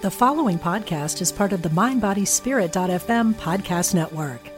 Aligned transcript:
The 0.00 0.10
following 0.12 0.60
podcast 0.60 1.20
is 1.20 1.32
part 1.32 1.52
of 1.52 1.62
the 1.62 1.70
MindBodySpirit.fm 1.70 3.34
podcast 3.34 3.96
network. 3.96 4.48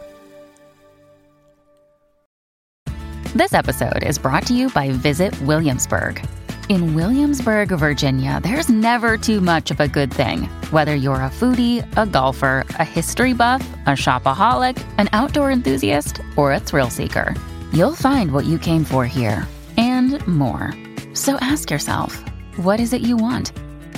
This 3.34 3.54
episode 3.54 4.02
is 4.02 4.18
brought 4.18 4.46
to 4.48 4.54
you 4.54 4.68
by 4.68 4.90
Visit 4.90 5.40
Williamsburg. 5.40 6.22
In 6.68 6.94
Williamsburg, 6.94 7.70
Virginia, 7.70 8.38
there's 8.42 8.68
never 8.68 9.16
too 9.16 9.40
much 9.40 9.70
of 9.70 9.80
a 9.80 9.88
good 9.88 10.12
thing. 10.12 10.42
Whether 10.72 10.94
you're 10.94 11.14
a 11.14 11.30
foodie, 11.30 11.88
a 11.96 12.04
golfer, 12.04 12.66
a 12.78 12.84
history 12.84 13.32
buff, 13.32 13.66
a 13.86 13.92
shopaholic, 13.92 14.76
an 14.98 15.08
outdoor 15.14 15.50
enthusiast, 15.50 16.20
or 16.36 16.52
a 16.52 16.60
thrill 16.60 16.90
seeker, 16.90 17.34
you'll 17.72 17.94
find 17.94 18.32
what 18.32 18.44
you 18.44 18.58
came 18.58 18.84
for 18.84 19.06
here 19.06 19.48
and 19.78 20.20
more. 20.26 20.74
So 21.14 21.36
ask 21.40 21.70
yourself, 21.70 22.22
what 22.56 22.78
is 22.78 22.92
it 22.92 23.00
you 23.00 23.16
want? 23.16 23.54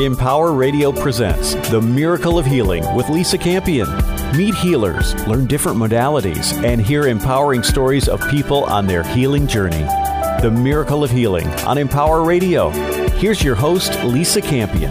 Empower 0.00 0.52
Radio 0.52 0.92
presents 0.92 1.52
The 1.68 1.78
Miracle 1.82 2.38
of 2.38 2.46
Healing 2.46 2.82
with 2.94 3.10
Lisa 3.10 3.36
Campion. 3.36 3.86
Meet 4.34 4.54
healers, 4.54 5.14
learn 5.26 5.46
different 5.46 5.76
modalities, 5.76 6.54
and 6.64 6.80
hear 6.80 7.06
empowering 7.06 7.62
stories 7.62 8.08
of 8.08 8.26
people 8.30 8.64
on 8.64 8.86
their 8.86 9.02
healing 9.02 9.46
journey. 9.46 9.84
The 10.40 10.50
Miracle 10.50 11.04
of 11.04 11.10
Healing 11.10 11.46
on 11.66 11.76
Empower 11.76 12.24
Radio. 12.24 12.70
Here's 13.18 13.44
your 13.44 13.54
host, 13.54 14.02
Lisa 14.02 14.40
Campion. 14.40 14.90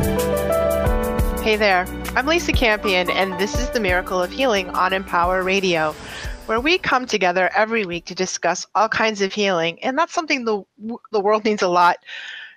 Hey 1.41 1.55
there, 1.55 1.87
I'm 2.15 2.27
Lisa 2.27 2.51
Campion, 2.51 3.09
and 3.09 3.33
this 3.39 3.59
is 3.59 3.71
The 3.71 3.79
Miracle 3.79 4.21
of 4.21 4.29
Healing 4.29 4.69
on 4.69 4.93
Empower 4.93 5.41
Radio, 5.41 5.93
where 6.45 6.59
we 6.59 6.77
come 6.77 7.07
together 7.07 7.49
every 7.55 7.83
week 7.83 8.05
to 8.05 8.13
discuss 8.13 8.67
all 8.75 8.87
kinds 8.87 9.23
of 9.23 9.33
healing. 9.33 9.83
And 9.83 9.97
that's 9.97 10.13
something 10.13 10.45
the, 10.45 10.63
the 11.11 11.19
world 11.19 11.45
needs 11.45 11.63
a 11.63 11.67
lot 11.67 11.97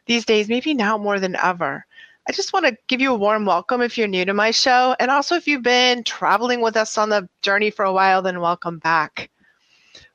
these 0.04 0.26
days, 0.26 0.50
maybe 0.50 0.74
now 0.74 0.98
more 0.98 1.18
than 1.18 1.34
ever. 1.36 1.86
I 2.28 2.32
just 2.32 2.52
want 2.52 2.66
to 2.66 2.76
give 2.86 3.00
you 3.00 3.12
a 3.12 3.18
warm 3.18 3.46
welcome 3.46 3.82
if 3.82 3.98
you're 3.98 4.06
new 4.06 4.24
to 4.24 4.32
my 4.32 4.52
show. 4.52 4.94
And 5.00 5.10
also, 5.10 5.34
if 5.34 5.48
you've 5.48 5.62
been 5.62 6.04
traveling 6.04 6.60
with 6.60 6.76
us 6.76 6.96
on 6.96 7.08
the 7.08 7.28
journey 7.42 7.70
for 7.70 7.84
a 7.84 7.92
while, 7.92 8.22
then 8.22 8.40
welcome 8.40 8.78
back. 8.78 9.28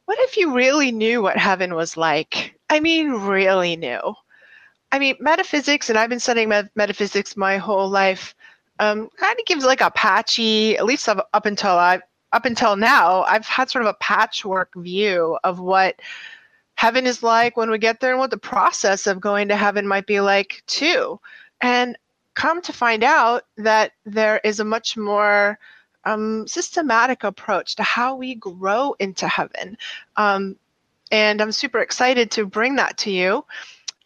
What 0.06 0.18
if 0.22 0.38
you 0.38 0.56
really 0.56 0.94
knew 0.94 1.22
what 1.22 1.38
heaven 1.38 1.76
was 1.76 1.98
like? 1.98 2.58
I 2.70 2.80
mean, 2.80 3.12
really 3.12 3.76
knew. 3.76 4.00
I 4.94 5.00
mean, 5.00 5.18
metaphysics, 5.20 5.90
and 5.90 6.00
I've 6.00 6.10
been 6.10 6.22
studying 6.22 6.48
met- 6.48 6.72
metaphysics 6.78 7.36
my 7.36 7.58
whole 7.58 7.90
life, 7.90 8.34
um, 8.80 9.10
kind 9.18 9.38
of 9.38 9.46
gives 9.46 9.66
like 9.66 9.82
a 9.82 9.92
patchy, 9.92 10.78
at 10.78 10.86
least 10.86 11.10
up, 11.10 11.28
up 11.34 11.46
until 11.46 11.72
I, 11.72 12.00
up 12.32 12.46
until 12.46 12.78
now, 12.78 13.24
I've 13.24 13.46
had 13.46 13.70
sort 13.70 13.84
of 13.84 13.90
a 13.90 13.98
patchwork 14.00 14.74
view 14.76 15.38
of 15.44 15.60
what 15.60 16.02
heaven 16.76 17.06
is 17.06 17.22
like 17.22 17.58
when 17.58 17.70
we 17.70 17.78
get 17.78 18.00
there 18.00 18.12
and 18.12 18.20
what 18.20 18.32
the 18.32 18.38
process 18.38 19.08
of 19.08 19.20
going 19.20 19.50
to 19.50 19.58
heaven 19.58 19.86
might 19.86 20.08
be 20.08 20.22
like 20.22 20.64
too 20.68 21.20
and 21.62 21.98
come 22.34 22.62
to 22.62 22.74
find 22.74 23.04
out 23.04 23.44
that 23.58 23.94
there 24.06 24.40
is 24.44 24.60
a 24.60 24.66
much 24.66 24.96
more 24.96 25.58
um, 26.06 26.48
systematic 26.48 27.24
approach 27.24 27.76
to 27.76 27.84
how 27.84 28.16
we 28.16 28.36
grow 28.36 28.96
into 29.00 29.28
heaven. 29.28 29.78
Um, 30.16 30.56
and 31.12 31.42
I'm 31.42 31.52
super 31.52 31.80
excited 31.80 32.32
to 32.32 32.46
bring 32.46 32.76
that 32.76 32.98
to 33.00 33.12
you 33.12 33.46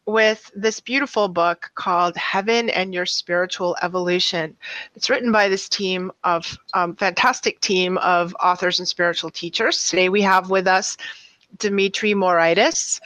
with 0.06 0.52
this 0.56 0.80
beautiful 0.80 1.28
book 1.28 1.72
called 1.76 2.16
Heaven 2.16 2.70
and 2.70 2.94
Your 2.94 3.06
Spiritual 3.06 3.78
Evolution. 3.82 4.56
It's 4.96 5.10
written 5.10 5.32
by 5.32 5.48
this 5.48 5.70
team 5.70 6.12
of 6.24 6.58
um, 6.74 6.96
fantastic 6.96 7.60
team 7.60 7.98
of 8.00 8.36
authors 8.42 8.80
and 8.80 8.88
spiritual 8.88 9.30
teachers. 9.30 9.88
Today 9.90 10.10
we 10.10 10.22
have 10.22 10.50
with 10.50 10.68
us 10.68 10.98
Dimitri 11.58 12.14
Moraitis. 12.14 13.00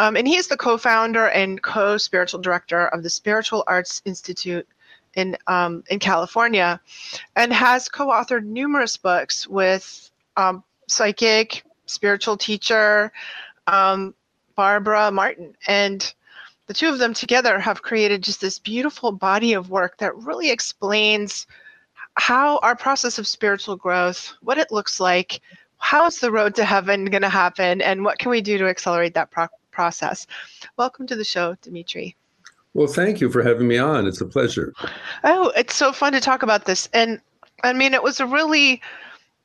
Um, 0.00 0.16
and 0.16 0.26
he 0.26 0.36
is 0.36 0.48
the 0.48 0.56
co-founder 0.56 1.28
and 1.28 1.62
co-spiritual 1.62 2.40
director 2.40 2.88
of 2.88 3.02
the 3.02 3.10
Spiritual 3.10 3.64
Arts 3.66 4.00
Institute 4.06 4.66
in 5.14 5.36
um, 5.46 5.84
in 5.90 5.98
California, 5.98 6.80
and 7.36 7.52
has 7.52 7.86
co-authored 7.86 8.44
numerous 8.44 8.96
books 8.96 9.46
with 9.46 10.10
um, 10.38 10.64
psychic, 10.88 11.64
spiritual 11.84 12.38
teacher 12.38 13.12
um, 13.66 14.14
Barbara 14.54 15.10
Martin, 15.10 15.54
and 15.68 16.14
the 16.66 16.72
two 16.72 16.88
of 16.88 16.98
them 16.98 17.12
together 17.12 17.58
have 17.58 17.82
created 17.82 18.22
just 18.22 18.40
this 18.40 18.58
beautiful 18.58 19.12
body 19.12 19.52
of 19.52 19.68
work 19.68 19.98
that 19.98 20.16
really 20.16 20.50
explains 20.50 21.46
how 22.14 22.56
our 22.62 22.74
process 22.74 23.18
of 23.18 23.26
spiritual 23.26 23.76
growth, 23.76 24.32
what 24.40 24.56
it 24.56 24.72
looks 24.72 24.98
like, 24.98 25.42
how 25.76 26.06
is 26.06 26.20
the 26.20 26.32
road 26.32 26.54
to 26.54 26.64
heaven 26.64 27.04
going 27.04 27.20
to 27.20 27.28
happen, 27.28 27.82
and 27.82 28.02
what 28.02 28.18
can 28.18 28.30
we 28.30 28.40
do 28.40 28.56
to 28.56 28.66
accelerate 28.66 29.12
that 29.12 29.30
pro- 29.30 29.48
process. 29.70 30.26
Welcome 30.76 31.06
to 31.08 31.16
the 31.16 31.24
show, 31.24 31.56
Dimitri. 31.62 32.16
Well, 32.74 32.86
thank 32.86 33.20
you 33.20 33.30
for 33.30 33.42
having 33.42 33.66
me 33.66 33.78
on. 33.78 34.06
It's 34.06 34.20
a 34.20 34.26
pleasure. 34.26 34.72
Oh, 35.24 35.52
it's 35.56 35.74
so 35.74 35.92
fun 35.92 36.12
to 36.12 36.20
talk 36.20 36.42
about 36.42 36.66
this. 36.66 36.88
And 36.92 37.20
I 37.64 37.72
mean, 37.72 37.94
it 37.94 38.02
was 38.02 38.20
a 38.20 38.26
really 38.26 38.80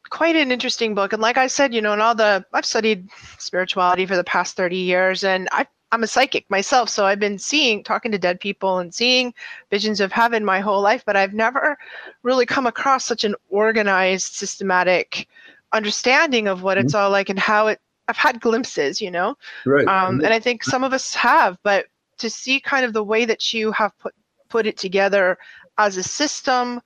quite 0.09 0.35
an 0.35 0.51
interesting 0.51 0.93
book. 0.93 1.13
And 1.13 1.21
like 1.21 1.37
I 1.37 1.47
said, 1.47 1.73
you 1.73 1.81
know, 1.81 1.93
in 1.93 2.01
all 2.01 2.15
the, 2.15 2.45
I've 2.53 2.65
studied 2.65 3.09
spirituality 3.39 4.05
for 4.05 4.15
the 4.15 4.23
past 4.23 4.55
30 4.55 4.77
years 4.77 5.23
and 5.23 5.49
I, 5.51 5.65
I'm 5.91 6.03
a 6.03 6.07
psychic 6.07 6.49
myself. 6.49 6.89
So 6.89 7.05
I've 7.05 7.19
been 7.19 7.39
seeing, 7.39 7.83
talking 7.83 8.11
to 8.11 8.19
dead 8.19 8.39
people 8.39 8.77
and 8.79 8.93
seeing 8.93 9.33
visions 9.71 10.01
of 10.01 10.11
heaven 10.11 10.45
my 10.45 10.59
whole 10.59 10.81
life, 10.81 11.03
but 11.05 11.15
I've 11.15 11.33
never 11.33 11.77
really 12.21 12.45
come 12.45 12.67
across 12.67 13.05
such 13.05 13.23
an 13.23 13.35
organized, 13.49 14.33
systematic 14.33 15.27
understanding 15.73 16.47
of 16.47 16.63
what 16.63 16.77
mm-hmm. 16.77 16.85
it's 16.85 16.95
all 16.95 17.09
like 17.09 17.29
and 17.29 17.39
how 17.39 17.67
it 17.67 17.79
I've 18.07 18.17
had 18.17 18.39
glimpses, 18.41 19.01
you 19.01 19.09
know, 19.11 19.35
right. 19.65 19.87
Um, 19.87 20.19
and 20.21 20.33
I 20.33 20.39
think 20.39 20.63
some 20.63 20.83
of 20.83 20.93
us 20.93 21.13
have, 21.15 21.57
but 21.63 21.87
to 22.17 22.29
see 22.29 22.59
kind 22.59 22.85
of 22.85 22.93
the 22.93 23.03
way 23.03 23.25
that 23.25 23.53
you 23.53 23.71
have 23.71 23.97
put 23.99 24.13
put 24.49 24.67
it 24.67 24.77
together 24.77 25.37
as 25.77 25.97
a 25.97 26.03
system, 26.03 26.81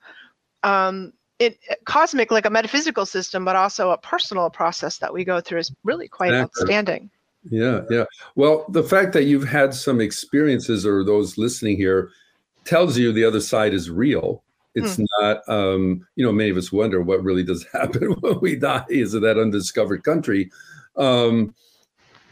um, 0.62 1.12
it 1.38 1.58
cosmic 1.84 2.30
like 2.30 2.46
a 2.46 2.50
metaphysical 2.50 3.06
system, 3.06 3.44
but 3.44 3.56
also 3.56 3.90
a 3.90 3.98
personal 3.98 4.50
process 4.50 4.98
that 4.98 5.12
we 5.12 5.24
go 5.24 5.40
through 5.40 5.58
is 5.58 5.72
really 5.84 6.08
quite 6.08 6.32
exactly. 6.32 6.62
outstanding. 6.62 7.10
Yeah, 7.50 7.82
yeah. 7.88 8.04
Well, 8.34 8.66
the 8.68 8.82
fact 8.82 9.12
that 9.14 9.24
you've 9.24 9.48
had 9.48 9.74
some 9.74 10.00
experiences, 10.00 10.84
or 10.84 11.02
those 11.02 11.38
listening 11.38 11.76
here, 11.76 12.10
tells 12.64 12.98
you 12.98 13.12
the 13.12 13.24
other 13.24 13.40
side 13.40 13.72
is 13.72 13.90
real. 13.90 14.42
It's 14.74 14.96
mm. 14.96 15.06
not, 15.18 15.48
um, 15.48 16.06
you 16.16 16.24
know, 16.24 16.32
many 16.32 16.50
of 16.50 16.56
us 16.56 16.70
wonder 16.70 17.00
what 17.00 17.24
really 17.24 17.42
does 17.42 17.66
happen 17.72 18.12
when 18.20 18.40
we 18.40 18.56
die. 18.56 18.84
Is 18.88 19.14
it 19.14 19.20
that 19.20 19.38
undiscovered 19.38 20.04
country? 20.04 20.50
Um, 20.96 21.54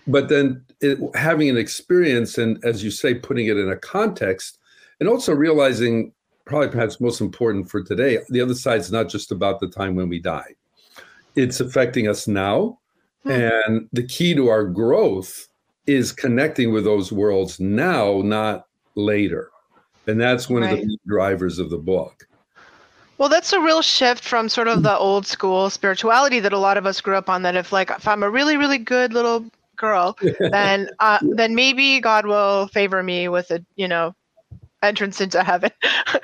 but 0.06 0.28
then 0.28 0.64
it, 0.80 0.98
having 1.14 1.48
an 1.48 1.56
experience 1.56 2.38
and, 2.38 2.62
as 2.64 2.84
you 2.84 2.91
say, 2.91 3.14
putting 3.14 3.46
it 3.46 3.56
in 3.56 3.70
a 3.70 3.76
context, 3.76 4.58
and 5.00 5.08
also 5.08 5.32
realizing, 5.34 6.12
probably 6.44 6.69
perhaps 6.69 7.00
most 7.00 7.20
important 7.20 7.70
for 7.70 7.82
today, 7.82 8.19
the 8.30 8.41
other 8.41 8.54
side 8.54 8.80
is 8.80 8.92
not 8.92 9.08
just 9.08 9.32
about 9.32 9.60
the 9.60 9.69
time 9.69 9.94
when 9.94 10.08
we 10.08 10.19
die. 10.19 10.54
It's 11.36 11.60
affecting 11.60 12.08
us 12.08 12.26
now, 12.26 12.78
hmm. 13.22 13.30
and 13.30 13.88
the 13.92 14.06
key 14.06 14.34
to 14.34 14.48
our 14.48 14.64
growth 14.64 15.48
is 15.86 16.12
connecting 16.12 16.72
with 16.72 16.84
those 16.84 17.10
worlds 17.10 17.58
now, 17.58 18.20
not 18.22 18.66
later. 18.94 19.50
And 20.06 20.20
that's 20.20 20.49
one 20.49 20.62
right. 20.62 20.72
of 20.72 20.81
the 20.81 20.99
drivers 21.06 21.58
of 21.58 21.70
the 21.70 21.78
book. 21.78 22.27
Well, 23.19 23.29
that's 23.29 23.53
a 23.53 23.61
real 23.61 23.82
shift 23.82 24.23
from 24.23 24.49
sort 24.49 24.69
of 24.69 24.82
the 24.82 24.97
old 24.97 25.26
school 25.26 25.70
spirituality 25.70 26.38
that 26.41 26.53
a 26.53 26.59
lot 26.59 26.76
of 26.76 26.87
us 26.87 27.00
grew 27.00 27.17
up 27.17 27.29
on. 27.29 27.43
That 27.43 27.56
if 27.56 27.73
like 27.73 27.91
if 27.91 28.06
I'm 28.06 28.23
a 28.23 28.31
really 28.31 28.56
really 28.56 28.79
good 28.79 29.12
little 29.12 29.44
girl, 29.76 30.17
then 30.41 30.88
uh, 31.00 31.19
then 31.23 31.55
maybe 31.55 32.00
God 32.00 32.26
will 32.26 32.69
favor 32.69 33.03
me 33.03 33.29
with 33.29 33.50
a 33.50 33.65
you 33.75 33.88
know 33.88 34.15
entrance 34.82 35.20
into 35.20 35.43
heaven. 35.43 35.70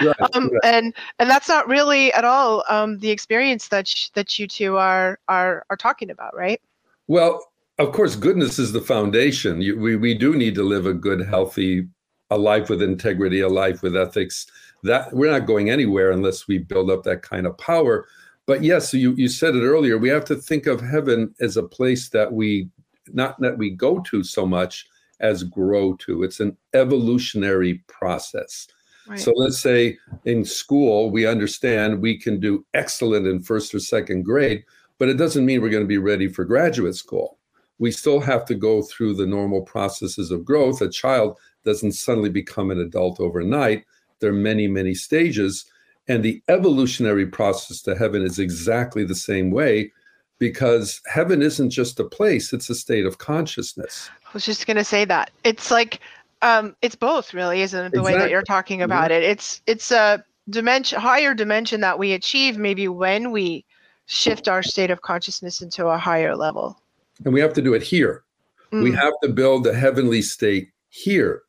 Right, 0.00 0.14
um, 0.34 0.50
right. 0.50 0.60
And 0.62 0.94
and 1.18 1.28
that's 1.28 1.48
not 1.48 1.66
really 1.68 2.12
at 2.12 2.24
all 2.24 2.62
um, 2.68 3.00
the 3.00 3.10
experience 3.10 3.68
that 3.68 3.88
sh- 3.88 4.10
that 4.14 4.38
you 4.38 4.46
two 4.46 4.76
are 4.76 5.18
are 5.28 5.66
are 5.70 5.76
talking 5.76 6.10
about, 6.10 6.36
right? 6.36 6.60
Well, 7.08 7.44
of 7.78 7.92
course, 7.92 8.14
goodness 8.14 8.60
is 8.60 8.70
the 8.70 8.80
foundation. 8.80 9.60
You, 9.60 9.78
we 9.78 9.96
we 9.96 10.14
do 10.14 10.36
need 10.36 10.54
to 10.54 10.62
live 10.62 10.86
a 10.86 10.94
good, 10.94 11.26
healthy, 11.26 11.88
a 12.30 12.38
life 12.38 12.70
with 12.70 12.82
integrity, 12.82 13.40
a 13.40 13.48
life 13.48 13.82
with 13.82 13.96
ethics 13.96 14.46
that 14.84 15.12
we're 15.12 15.30
not 15.30 15.46
going 15.46 15.70
anywhere 15.70 16.12
unless 16.12 16.46
we 16.46 16.58
build 16.58 16.90
up 16.90 17.02
that 17.04 17.22
kind 17.22 17.46
of 17.46 17.58
power. 17.58 18.06
But 18.46 18.62
yes, 18.62 18.92
you, 18.92 19.14
you 19.14 19.28
said 19.28 19.56
it 19.56 19.64
earlier, 19.64 19.96
we 19.96 20.10
have 20.10 20.26
to 20.26 20.36
think 20.36 20.66
of 20.66 20.80
heaven 20.80 21.34
as 21.40 21.56
a 21.56 21.62
place 21.62 22.10
that 22.10 22.32
we 22.32 22.68
not 23.12 23.38
that 23.40 23.58
we 23.58 23.70
go 23.70 24.00
to 24.00 24.22
so 24.22 24.46
much 24.46 24.86
as 25.20 25.42
grow 25.42 25.94
to. 25.94 26.22
It's 26.22 26.40
an 26.40 26.56
evolutionary 26.72 27.84
process. 27.86 28.66
Right. 29.06 29.18
So 29.18 29.32
let's 29.36 29.58
say 29.58 29.98
in 30.24 30.44
school, 30.44 31.10
we 31.10 31.26
understand 31.26 32.00
we 32.00 32.18
can 32.18 32.40
do 32.40 32.64
excellent 32.72 33.26
in 33.26 33.42
first 33.42 33.74
or 33.74 33.80
second 33.80 34.24
grade, 34.24 34.64
but 34.98 35.08
it 35.08 35.18
doesn't 35.18 35.44
mean 35.44 35.60
we're 35.60 35.68
going 35.68 35.82
to 35.82 35.88
be 35.88 35.98
ready 35.98 36.28
for 36.28 36.44
graduate 36.44 36.94
school. 36.94 37.38
We 37.78 37.90
still 37.90 38.20
have 38.20 38.46
to 38.46 38.54
go 38.54 38.82
through 38.82 39.14
the 39.14 39.26
normal 39.26 39.62
processes 39.62 40.30
of 40.30 40.44
growth. 40.44 40.80
A 40.80 40.88
child 40.88 41.38
doesn't 41.64 41.92
suddenly 41.92 42.30
become 42.30 42.70
an 42.70 42.80
adult 42.80 43.20
overnight. 43.20 43.84
There 44.24 44.32
are 44.32 44.36
many, 44.36 44.68
many 44.68 44.94
stages. 44.94 45.66
And 46.08 46.22
the 46.22 46.42
evolutionary 46.48 47.26
process 47.26 47.82
to 47.82 47.94
heaven 47.94 48.22
is 48.22 48.38
exactly 48.38 49.04
the 49.04 49.14
same 49.14 49.50
way 49.50 49.92
because 50.38 51.02
heaven 51.06 51.42
isn't 51.42 51.68
just 51.68 52.00
a 52.00 52.04
place, 52.04 52.54
it's 52.54 52.70
a 52.70 52.74
state 52.74 53.04
of 53.04 53.18
consciousness. 53.18 54.08
I 54.24 54.30
was 54.32 54.46
just 54.46 54.66
going 54.66 54.78
to 54.78 54.84
say 54.84 55.04
that. 55.04 55.30
It's 55.44 55.70
like, 55.70 56.00
um, 56.40 56.74
it's 56.80 56.94
both, 56.94 57.34
really, 57.34 57.60
isn't 57.60 57.78
it? 57.78 57.92
The 57.92 57.98
exactly. 57.98 58.12
way 58.14 58.18
that 58.18 58.30
you're 58.30 58.42
talking 58.42 58.80
about 58.80 59.10
yeah. 59.10 59.18
it. 59.18 59.24
It's 59.24 59.60
it's 59.66 59.90
a 59.90 60.24
dimension, 60.48 60.98
higher 60.98 61.34
dimension 61.34 61.82
that 61.82 61.98
we 61.98 62.12
achieve 62.14 62.56
maybe 62.56 62.88
when 62.88 63.30
we 63.30 63.66
shift 64.06 64.48
our 64.48 64.62
state 64.62 64.90
of 64.90 65.02
consciousness 65.02 65.60
into 65.60 65.86
a 65.86 65.98
higher 65.98 66.34
level. 66.34 66.80
And 67.26 67.34
we 67.34 67.40
have 67.40 67.52
to 67.54 67.62
do 67.62 67.74
it 67.74 67.82
here. 67.82 68.24
Mm. 68.72 68.82
We 68.84 68.92
have 68.92 69.12
to 69.22 69.28
build 69.28 69.64
the 69.64 69.74
heavenly 69.74 70.22
state 70.22 70.70
here. 70.88 71.42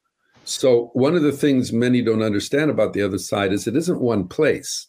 So, 0.46 0.92
one 0.94 1.16
of 1.16 1.24
the 1.24 1.32
things 1.32 1.74
many 1.74 2.04
don't 2.04 2.22
understand 2.22 2.70
about 2.70 2.94
the 2.94 3.02
other 3.02 3.18
side 3.18 3.52
is 3.52 3.66
it 3.66 3.76
isn't 3.76 4.00
one 4.00 4.28
place. 4.28 4.88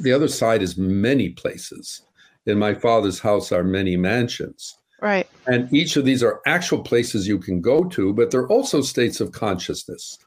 The 0.00 0.12
other 0.12 0.28
side 0.28 0.62
is 0.62 0.78
many 0.78 1.30
places. 1.30 2.02
In 2.46 2.58
my 2.58 2.74
father's 2.74 3.18
house 3.18 3.50
are 3.50 3.64
many 3.64 3.96
mansions. 3.96 4.78
Right. 5.02 5.28
And 5.46 5.72
each 5.72 5.96
of 5.96 6.04
these 6.04 6.22
are 6.22 6.40
actual 6.46 6.82
places 6.82 7.26
you 7.26 7.38
can 7.38 7.60
go 7.60 7.84
to, 7.84 8.12
but 8.12 8.30
they're 8.30 8.46
also 8.46 8.80
states 8.80 9.20
of 9.20 9.32
consciousness. 9.32 10.18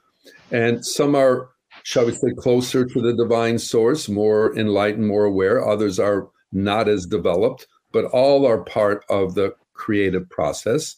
And 0.52 0.86
some 0.86 1.16
are, 1.16 1.50
shall 1.84 2.06
we 2.06 2.14
say, 2.14 2.34
closer 2.38 2.86
to 2.86 3.02
the 3.02 3.14
divine 3.14 3.58
source, 3.58 4.10
more 4.10 4.58
enlightened, 4.58 5.08
more 5.08 5.26
aware. 5.26 5.66
Others 5.66 5.98
are 5.98 6.28
not 6.52 6.90
as 6.90 7.06
developed, 7.06 7.68
but 7.94 8.06
all 8.06 8.46
are 8.46 8.64
part 8.66 9.06
of 9.10 9.36
the 9.36 9.56
creative 9.74 10.30
process. 10.30 10.98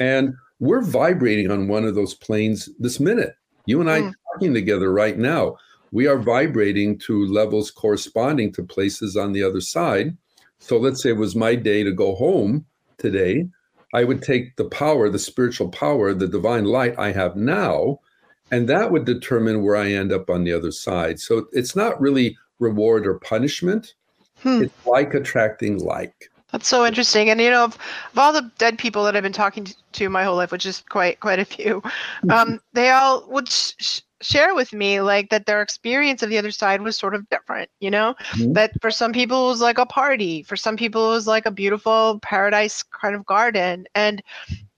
And 0.00 0.34
we're 0.60 0.82
vibrating 0.82 1.50
on 1.50 1.68
one 1.68 1.84
of 1.84 1.94
those 1.94 2.14
planes 2.14 2.68
this 2.78 2.98
minute. 2.98 3.34
You 3.66 3.80
and 3.80 3.90
I 3.90 4.00
mm. 4.00 4.12
talking 4.32 4.54
together 4.54 4.92
right 4.92 5.18
now. 5.18 5.56
We 5.92 6.06
are 6.06 6.18
vibrating 6.18 6.98
to 7.00 7.26
levels 7.26 7.70
corresponding 7.70 8.52
to 8.52 8.62
places 8.62 9.16
on 9.16 9.32
the 9.32 9.42
other 9.42 9.60
side. 9.60 10.16
So 10.58 10.76
let's 10.76 11.02
say 11.02 11.10
it 11.10 11.16
was 11.16 11.36
my 11.36 11.54
day 11.54 11.82
to 11.82 11.92
go 11.92 12.14
home 12.14 12.66
today. 12.98 13.46
I 13.94 14.04
would 14.04 14.22
take 14.22 14.56
the 14.56 14.66
power, 14.68 15.08
the 15.08 15.18
spiritual 15.18 15.70
power, 15.70 16.12
the 16.12 16.28
divine 16.28 16.64
light 16.64 16.98
I 16.98 17.12
have 17.12 17.36
now, 17.36 18.00
and 18.50 18.68
that 18.68 18.90
would 18.90 19.04
determine 19.04 19.62
where 19.62 19.76
I 19.76 19.92
end 19.92 20.12
up 20.12 20.28
on 20.28 20.44
the 20.44 20.52
other 20.52 20.72
side. 20.72 21.20
So 21.20 21.46
it's 21.52 21.74
not 21.74 22.00
really 22.00 22.36
reward 22.58 23.06
or 23.06 23.18
punishment. 23.18 23.94
Hmm. 24.40 24.62
It's 24.62 24.86
like 24.86 25.14
attracting 25.14 25.78
like. 25.78 26.30
That's 26.52 26.68
so 26.68 26.86
interesting. 26.86 27.28
And 27.28 27.40
you 27.40 27.50
know, 27.50 27.64
of, 27.64 27.74
of 28.12 28.18
all 28.18 28.32
the 28.32 28.50
dead 28.58 28.78
people 28.78 29.04
that 29.04 29.14
I've 29.14 29.22
been 29.22 29.32
talking 29.32 29.66
to, 29.92 30.08
my 30.08 30.24
whole 30.24 30.36
life, 30.36 30.50
which 30.50 30.64
is 30.64 30.82
quite 30.88 31.20
quite 31.20 31.38
a 31.38 31.44
few, 31.44 31.82
um, 32.30 32.60
they 32.72 32.90
all 32.90 33.26
would 33.28 33.48
sh- 33.48 34.00
share 34.20 34.54
with 34.54 34.72
me 34.72 35.00
like 35.00 35.28
that 35.30 35.46
their 35.46 35.62
experience 35.62 36.22
of 36.22 36.30
the 36.30 36.38
other 36.38 36.50
side 36.50 36.80
was 36.80 36.96
sort 36.96 37.14
of 37.14 37.28
different. 37.28 37.70
You 37.80 37.90
know, 37.90 38.14
mm-hmm. 38.32 38.54
that 38.54 38.72
for 38.80 38.90
some 38.90 39.12
people 39.12 39.46
it 39.46 39.50
was 39.50 39.60
like 39.60 39.78
a 39.78 39.86
party, 39.86 40.42
for 40.42 40.56
some 40.56 40.76
people 40.76 41.10
it 41.10 41.14
was 41.14 41.26
like 41.26 41.44
a 41.44 41.50
beautiful 41.50 42.18
paradise 42.22 42.82
kind 42.82 43.14
of 43.14 43.26
garden. 43.26 43.86
And 43.94 44.22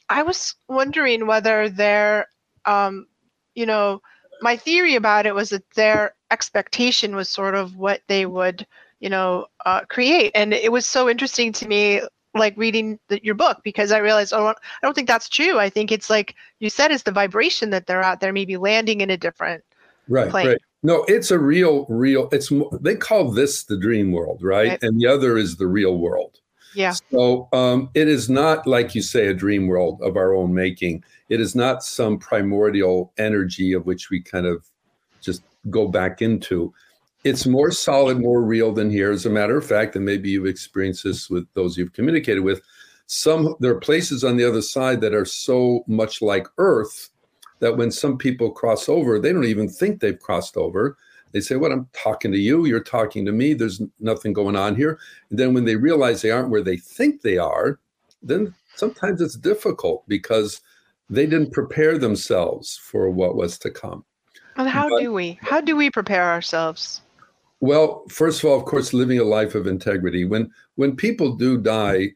I 0.08 0.24
was 0.24 0.56
wondering 0.68 1.28
whether 1.28 1.68
their, 1.68 2.26
um, 2.64 3.06
you 3.54 3.64
know, 3.64 4.02
my 4.40 4.56
theory 4.56 4.96
about 4.96 5.24
it 5.24 5.36
was 5.36 5.50
that 5.50 5.70
their 5.76 6.14
expectation 6.32 7.14
was 7.14 7.28
sort 7.28 7.54
of 7.54 7.76
what 7.76 8.02
they 8.08 8.26
would 8.26 8.66
you 9.00 9.08
know 9.10 9.46
uh, 9.66 9.80
create. 9.88 10.32
And 10.34 10.54
it 10.54 10.72
was 10.72 10.86
so 10.86 11.08
interesting 11.08 11.52
to 11.54 11.66
me 11.66 12.02
like 12.34 12.54
reading 12.56 12.98
the, 13.08 13.22
your 13.24 13.34
book 13.34 13.58
because 13.64 13.90
i 13.90 13.98
realized 13.98 14.32
oh 14.32 14.46
i 14.46 14.54
don't 14.82 14.94
think 14.94 15.08
that's 15.08 15.28
true. 15.28 15.58
I 15.58 15.68
think 15.68 15.90
it's 15.90 16.08
like 16.08 16.36
you 16.60 16.70
said 16.70 16.92
it's 16.92 17.02
the 17.02 17.10
vibration 17.10 17.70
that 17.70 17.86
they're 17.86 18.04
out 18.04 18.20
there 18.20 18.32
maybe 18.32 18.56
landing 18.56 19.00
in 19.00 19.10
a 19.10 19.16
different 19.16 19.64
right 20.08 20.30
plane. 20.30 20.46
right. 20.46 20.58
No 20.82 21.04
it's 21.08 21.30
a 21.30 21.38
real 21.38 21.86
real 21.88 22.28
it's 22.30 22.52
they 22.80 22.94
call 22.94 23.32
this 23.32 23.64
the 23.64 23.76
dream 23.76 24.12
world 24.12 24.42
right, 24.42 24.68
right. 24.68 24.82
and 24.82 25.00
the 25.00 25.06
other 25.06 25.36
is 25.36 25.56
the 25.56 25.66
real 25.66 25.98
world. 25.98 26.38
Yeah. 26.74 26.94
So 27.10 27.48
um, 27.52 27.90
it 27.94 28.06
is 28.06 28.30
not 28.30 28.64
like 28.64 28.94
you 28.94 29.02
say 29.02 29.26
a 29.26 29.34
dream 29.34 29.66
world 29.66 30.00
of 30.02 30.16
our 30.16 30.34
own 30.34 30.54
making. 30.54 31.02
It 31.28 31.40
is 31.40 31.56
not 31.56 31.82
some 31.82 32.16
primordial 32.16 33.12
energy 33.18 33.72
of 33.72 33.86
which 33.86 34.08
we 34.08 34.22
kind 34.22 34.46
of 34.46 34.64
just 35.20 35.42
go 35.68 35.88
back 35.88 36.22
into 36.22 36.72
it's 37.24 37.46
more 37.46 37.70
solid, 37.70 38.20
more 38.20 38.42
real 38.42 38.72
than 38.72 38.90
here. 38.90 39.10
As 39.10 39.26
a 39.26 39.30
matter 39.30 39.56
of 39.56 39.66
fact, 39.66 39.96
and 39.96 40.04
maybe 40.04 40.30
you've 40.30 40.46
experienced 40.46 41.04
this 41.04 41.28
with 41.28 41.46
those 41.54 41.76
you've 41.76 41.92
communicated 41.92 42.40
with. 42.40 42.62
Some 43.06 43.56
there 43.60 43.72
are 43.72 43.80
places 43.80 44.22
on 44.22 44.36
the 44.36 44.48
other 44.48 44.62
side 44.62 45.00
that 45.00 45.14
are 45.14 45.24
so 45.24 45.82
much 45.86 46.22
like 46.22 46.46
Earth 46.58 47.10
that 47.58 47.76
when 47.76 47.90
some 47.90 48.16
people 48.16 48.52
cross 48.52 48.88
over, 48.88 49.18
they 49.18 49.32
don't 49.32 49.44
even 49.44 49.68
think 49.68 50.00
they've 50.00 50.18
crossed 50.18 50.56
over. 50.56 50.96
They 51.32 51.40
say, 51.40 51.56
"What? 51.56 51.72
I'm 51.72 51.88
talking 51.92 52.32
to 52.32 52.38
you. 52.38 52.66
You're 52.66 52.82
talking 52.82 53.26
to 53.26 53.32
me. 53.32 53.52
There's 53.52 53.82
nothing 53.98 54.32
going 54.32 54.56
on 54.56 54.76
here." 54.76 54.98
And 55.28 55.38
then 55.38 55.54
when 55.54 55.64
they 55.64 55.76
realize 55.76 56.22
they 56.22 56.30
aren't 56.30 56.50
where 56.50 56.62
they 56.62 56.76
think 56.76 57.22
they 57.22 57.36
are, 57.36 57.78
then 58.22 58.54
sometimes 58.76 59.20
it's 59.20 59.36
difficult 59.36 60.04
because 60.08 60.60
they 61.10 61.26
didn't 61.26 61.52
prepare 61.52 61.98
themselves 61.98 62.76
for 62.76 63.10
what 63.10 63.34
was 63.34 63.58
to 63.58 63.70
come. 63.70 64.04
And 64.56 64.68
how 64.68 64.88
but, 64.88 65.00
do 65.00 65.12
we? 65.12 65.38
How 65.42 65.60
do 65.60 65.76
we 65.76 65.90
prepare 65.90 66.30
ourselves? 66.30 67.02
Well, 67.60 68.04
first 68.08 68.42
of 68.42 68.50
all, 68.50 68.58
of 68.58 68.64
course, 68.64 68.94
living 68.94 69.18
a 69.18 69.24
life 69.24 69.54
of 69.54 69.66
integrity. 69.66 70.24
When 70.24 70.50
when 70.76 70.96
people 70.96 71.36
do 71.36 71.58
die, 71.58 72.12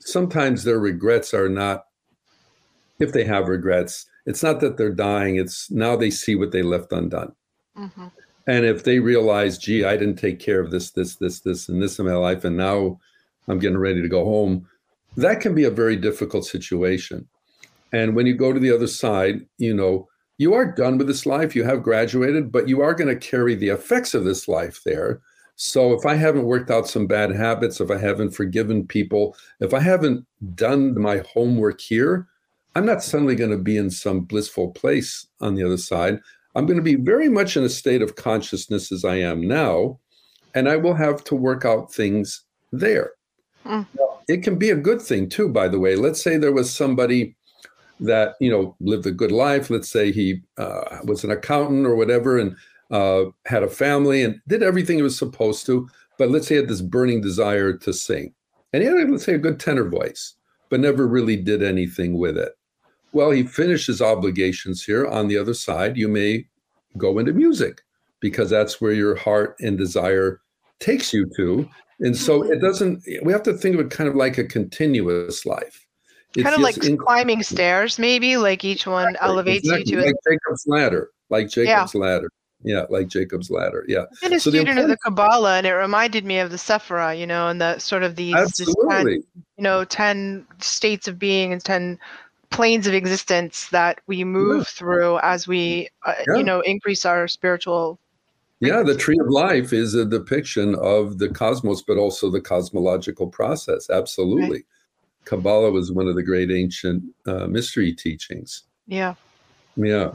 sometimes 0.00 0.64
their 0.64 0.80
regrets 0.80 1.32
are 1.32 1.48
not 1.48 1.84
if 2.98 3.12
they 3.12 3.24
have 3.24 3.48
regrets, 3.48 4.06
it's 4.26 4.42
not 4.42 4.60
that 4.60 4.76
they're 4.76 4.94
dying, 4.94 5.36
it's 5.36 5.70
now 5.70 5.96
they 5.96 6.10
see 6.10 6.34
what 6.34 6.52
they 6.52 6.62
left 6.62 6.92
undone. 6.92 7.32
Mm-hmm. 7.76 8.06
And 8.46 8.64
if 8.64 8.84
they 8.84 8.98
realize, 8.98 9.58
gee, 9.58 9.84
I 9.84 9.96
didn't 9.96 10.16
take 10.16 10.38
care 10.38 10.60
of 10.60 10.70
this, 10.70 10.90
this, 10.90 11.16
this, 11.16 11.40
this, 11.40 11.68
and 11.68 11.82
this 11.82 11.98
in 11.98 12.06
my 12.06 12.14
life, 12.14 12.44
and 12.44 12.56
now 12.56 13.00
I'm 13.48 13.58
getting 13.58 13.78
ready 13.78 14.02
to 14.02 14.08
go 14.08 14.24
home, 14.24 14.68
that 15.16 15.40
can 15.40 15.54
be 15.54 15.64
a 15.64 15.70
very 15.70 15.96
difficult 15.96 16.44
situation. 16.44 17.26
And 17.92 18.14
when 18.14 18.26
you 18.26 18.34
go 18.34 18.52
to 18.52 18.60
the 18.60 18.74
other 18.74 18.86
side, 18.86 19.46
you 19.58 19.74
know, 19.74 20.08
you 20.38 20.54
are 20.54 20.70
done 20.70 20.98
with 20.98 21.06
this 21.06 21.26
life. 21.26 21.54
You 21.54 21.64
have 21.64 21.82
graduated, 21.82 22.50
but 22.50 22.68
you 22.68 22.80
are 22.80 22.94
going 22.94 23.08
to 23.08 23.28
carry 23.28 23.54
the 23.54 23.68
effects 23.68 24.14
of 24.14 24.24
this 24.24 24.48
life 24.48 24.82
there. 24.84 25.20
So 25.56 25.92
if 25.92 26.04
I 26.04 26.14
haven't 26.14 26.46
worked 26.46 26.70
out 26.70 26.88
some 26.88 27.06
bad 27.06 27.30
habits, 27.30 27.80
if 27.80 27.90
I 27.90 27.98
haven't 27.98 28.32
forgiven 28.32 28.86
people, 28.86 29.36
if 29.60 29.72
I 29.72 29.80
haven't 29.80 30.26
done 30.56 31.00
my 31.00 31.22
homework 31.32 31.80
here, 31.80 32.26
I'm 32.74 32.84
not 32.84 33.04
suddenly 33.04 33.36
going 33.36 33.52
to 33.52 33.58
be 33.58 33.76
in 33.76 33.90
some 33.90 34.20
blissful 34.20 34.72
place 34.72 35.26
on 35.40 35.54
the 35.54 35.62
other 35.62 35.76
side. 35.76 36.18
I'm 36.56 36.66
going 36.66 36.76
to 36.76 36.82
be 36.82 36.96
very 36.96 37.28
much 37.28 37.56
in 37.56 37.62
a 37.62 37.68
state 37.68 38.02
of 38.02 38.16
consciousness 38.16 38.90
as 38.90 39.04
I 39.04 39.16
am 39.16 39.46
now, 39.46 40.00
and 40.54 40.68
I 40.68 40.76
will 40.76 40.94
have 40.94 41.22
to 41.24 41.36
work 41.36 41.64
out 41.64 41.92
things 41.92 42.42
there. 42.72 43.12
Mm. 43.64 43.86
Now, 43.94 44.20
it 44.26 44.42
can 44.42 44.56
be 44.56 44.70
a 44.70 44.76
good 44.76 45.00
thing 45.00 45.28
too, 45.28 45.48
by 45.48 45.68
the 45.68 45.78
way. 45.78 45.94
Let's 45.94 46.22
say 46.22 46.36
there 46.36 46.52
was 46.52 46.74
somebody 46.74 47.36
that 48.00 48.34
you 48.40 48.50
know 48.50 48.76
lived 48.80 49.06
a 49.06 49.12
good 49.12 49.32
life. 49.32 49.70
Let's 49.70 49.90
say 49.90 50.12
he 50.12 50.42
uh, 50.58 50.98
was 51.04 51.24
an 51.24 51.30
accountant 51.30 51.86
or 51.86 51.96
whatever, 51.96 52.38
and 52.38 52.56
uh, 52.90 53.26
had 53.46 53.62
a 53.62 53.68
family 53.68 54.22
and 54.22 54.40
did 54.48 54.62
everything 54.62 54.96
he 54.96 55.02
was 55.02 55.18
supposed 55.18 55.66
to. 55.66 55.88
But 56.18 56.30
let's 56.30 56.46
say 56.46 56.54
he 56.56 56.60
had 56.60 56.68
this 56.68 56.82
burning 56.82 57.20
desire 57.20 57.76
to 57.78 57.92
sing, 57.92 58.34
and 58.72 58.82
he 58.82 58.88
had 58.88 59.10
let's 59.10 59.24
say 59.24 59.34
a 59.34 59.38
good 59.38 59.60
tenor 59.60 59.88
voice, 59.88 60.34
but 60.68 60.80
never 60.80 61.06
really 61.06 61.36
did 61.36 61.62
anything 61.62 62.18
with 62.18 62.36
it. 62.36 62.52
Well, 63.12 63.30
he 63.30 63.44
finished 63.44 63.86
his 63.86 64.02
obligations 64.02 64.82
here. 64.82 65.06
On 65.06 65.28
the 65.28 65.38
other 65.38 65.54
side, 65.54 65.96
you 65.96 66.08
may 66.08 66.46
go 66.98 67.18
into 67.18 67.32
music 67.32 67.82
because 68.20 68.50
that's 68.50 68.80
where 68.80 68.92
your 68.92 69.14
heart 69.14 69.56
and 69.60 69.78
desire 69.78 70.40
takes 70.80 71.12
you 71.12 71.30
to. 71.36 71.68
And 72.00 72.16
so 72.16 72.42
it 72.42 72.60
doesn't, 72.60 73.04
we 73.22 73.32
have 73.32 73.44
to 73.44 73.54
think 73.54 73.74
of 73.74 73.80
it 73.82 73.90
kind 73.90 74.08
of 74.08 74.16
like 74.16 74.36
a 74.36 74.44
continuous 74.44 75.46
life 75.46 75.83
kind 76.42 76.54
of 76.54 76.60
like 76.60 76.82
in- 76.84 76.98
climbing 76.98 77.42
stairs, 77.42 77.98
maybe 77.98 78.36
like 78.36 78.64
each 78.64 78.86
one 78.86 79.10
exactly, 79.10 79.28
elevates 79.28 79.68
exactly. 79.68 79.92
you 79.92 80.00
to 80.00 80.06
like 80.06 80.14
Jacob's 80.28 80.64
ladder, 80.66 81.10
like 81.30 81.48
Jacob's 81.48 81.94
yeah. 81.94 82.00
ladder. 82.00 82.30
Yeah, 82.66 82.86
like 82.88 83.08
Jacob's 83.08 83.50
ladder. 83.50 83.84
Yeah. 83.86 84.04
I've 84.10 84.20
been 84.22 84.32
a 84.32 84.40
so 84.40 84.48
student 84.48 84.78
of 84.78 84.88
the 84.88 84.96
Kabbalah, 84.96 85.58
and 85.58 85.66
it 85.66 85.74
reminded 85.74 86.24
me 86.24 86.38
of 86.38 86.50
the 86.50 86.56
Sephirah, 86.56 87.18
you 87.18 87.26
know, 87.26 87.48
and 87.48 87.60
the 87.60 87.78
sort 87.78 88.02
of 88.02 88.16
these. 88.16 88.34
10, 88.88 89.06
you 89.06 89.24
know, 89.58 89.84
ten 89.84 90.46
states 90.60 91.06
of 91.06 91.18
being 91.18 91.52
and 91.52 91.62
ten 91.62 91.98
planes 92.50 92.86
of 92.86 92.94
existence 92.94 93.68
that 93.68 94.00
we 94.06 94.24
move 94.24 94.58
yeah. 94.58 94.64
through 94.64 95.18
as 95.18 95.46
we, 95.46 95.88
uh, 96.06 96.14
yeah. 96.26 96.36
you 96.36 96.42
know, 96.42 96.60
increase 96.60 97.04
our 97.04 97.28
spiritual. 97.28 97.98
Yeah, 98.60 98.82
the 98.82 98.96
tree 98.96 99.18
of 99.20 99.28
life 99.28 99.72
is 99.74 99.94
a 99.94 100.06
depiction 100.06 100.74
of 100.76 101.18
the 101.18 101.28
cosmos, 101.28 101.82
but 101.82 101.98
also 101.98 102.30
the 102.30 102.40
cosmological 102.40 103.26
process. 103.26 103.90
Absolutely. 103.90 104.48
Right. 104.48 104.64
Kabbalah 105.24 105.70
was 105.70 105.92
one 105.92 106.08
of 106.08 106.14
the 106.14 106.22
great 106.22 106.50
ancient 106.50 107.02
uh, 107.26 107.46
mystery 107.46 107.92
teachings. 107.92 108.64
Yeah. 108.86 109.14
Yeah. 109.76 110.12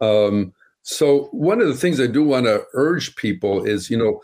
Um, 0.00 0.52
so 0.82 1.24
one 1.32 1.60
of 1.60 1.68
the 1.68 1.74
things 1.74 2.00
I 2.00 2.06
do 2.06 2.24
want 2.24 2.46
to 2.46 2.64
urge 2.74 3.14
people 3.16 3.64
is, 3.64 3.90
you 3.90 3.96
know, 3.96 4.20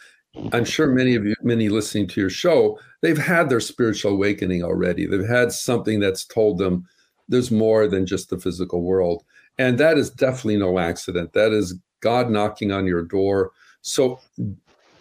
I'm 0.53 0.65
sure 0.65 0.89
many 0.89 1.15
of 1.15 1.25
you, 1.25 1.35
many 1.43 1.69
listening 1.69 2.09
to 2.09 2.21
your 2.21 2.31
show, 2.31 2.79
they've 3.03 3.19
had 3.19 3.49
their 3.49 3.61
spiritual 3.61 4.13
awakening 4.13 4.65
already. 4.65 5.07
They've 5.07 5.29
had 5.29 5.53
something 5.53 6.01
that's 6.01 6.25
told 6.25 6.59
them 6.59 6.87
there's 7.29 7.51
more 7.51 7.87
than 7.87 8.07
just 8.07 8.31
the 8.31 8.39
physical 8.39 8.83
world. 8.83 9.25
And 9.59 9.79
that 9.79 9.97
is 9.97 10.11
definitely 10.11 10.57
no 10.57 10.79
accident. 10.79 11.33
That 11.33 11.53
is 11.53 11.79
God 12.01 12.31
knocking 12.31 12.73
on 12.73 12.87
your 12.87 13.03
door. 13.03 13.53
So, 13.83 14.21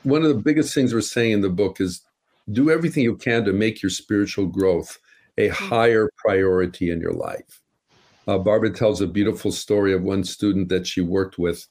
one 0.04 0.22
of 0.22 0.28
the 0.28 0.42
biggest 0.42 0.75
things 0.75 0.94
we're 0.94 1.02
saying 1.02 1.32
in 1.32 1.42
the 1.42 1.50
book 1.50 1.80
is 1.80 2.02
do 2.52 2.70
everything 2.70 3.04
you 3.04 3.16
can 3.16 3.46
to 3.46 3.54
make 3.54 3.82
your 3.82 3.90
spiritual 3.90 4.46
growth 4.46 5.00
a 5.38 5.50
mm-hmm. 5.50 5.66
higher 5.66 6.10
priority 6.18 6.92
in 6.92 7.00
your 7.00 7.13
life. 7.13 7.62
Uh, 8.28 8.38
Barbara 8.38 8.72
tells 8.72 9.02
a 9.02 9.08
beautiful 9.08 9.52
story 9.52 9.94
of 9.94 10.02
one 10.02 10.24
student 10.24 10.70
that 10.70 10.88
she 10.88 11.02
worked 11.02 11.38
with, 11.38 11.68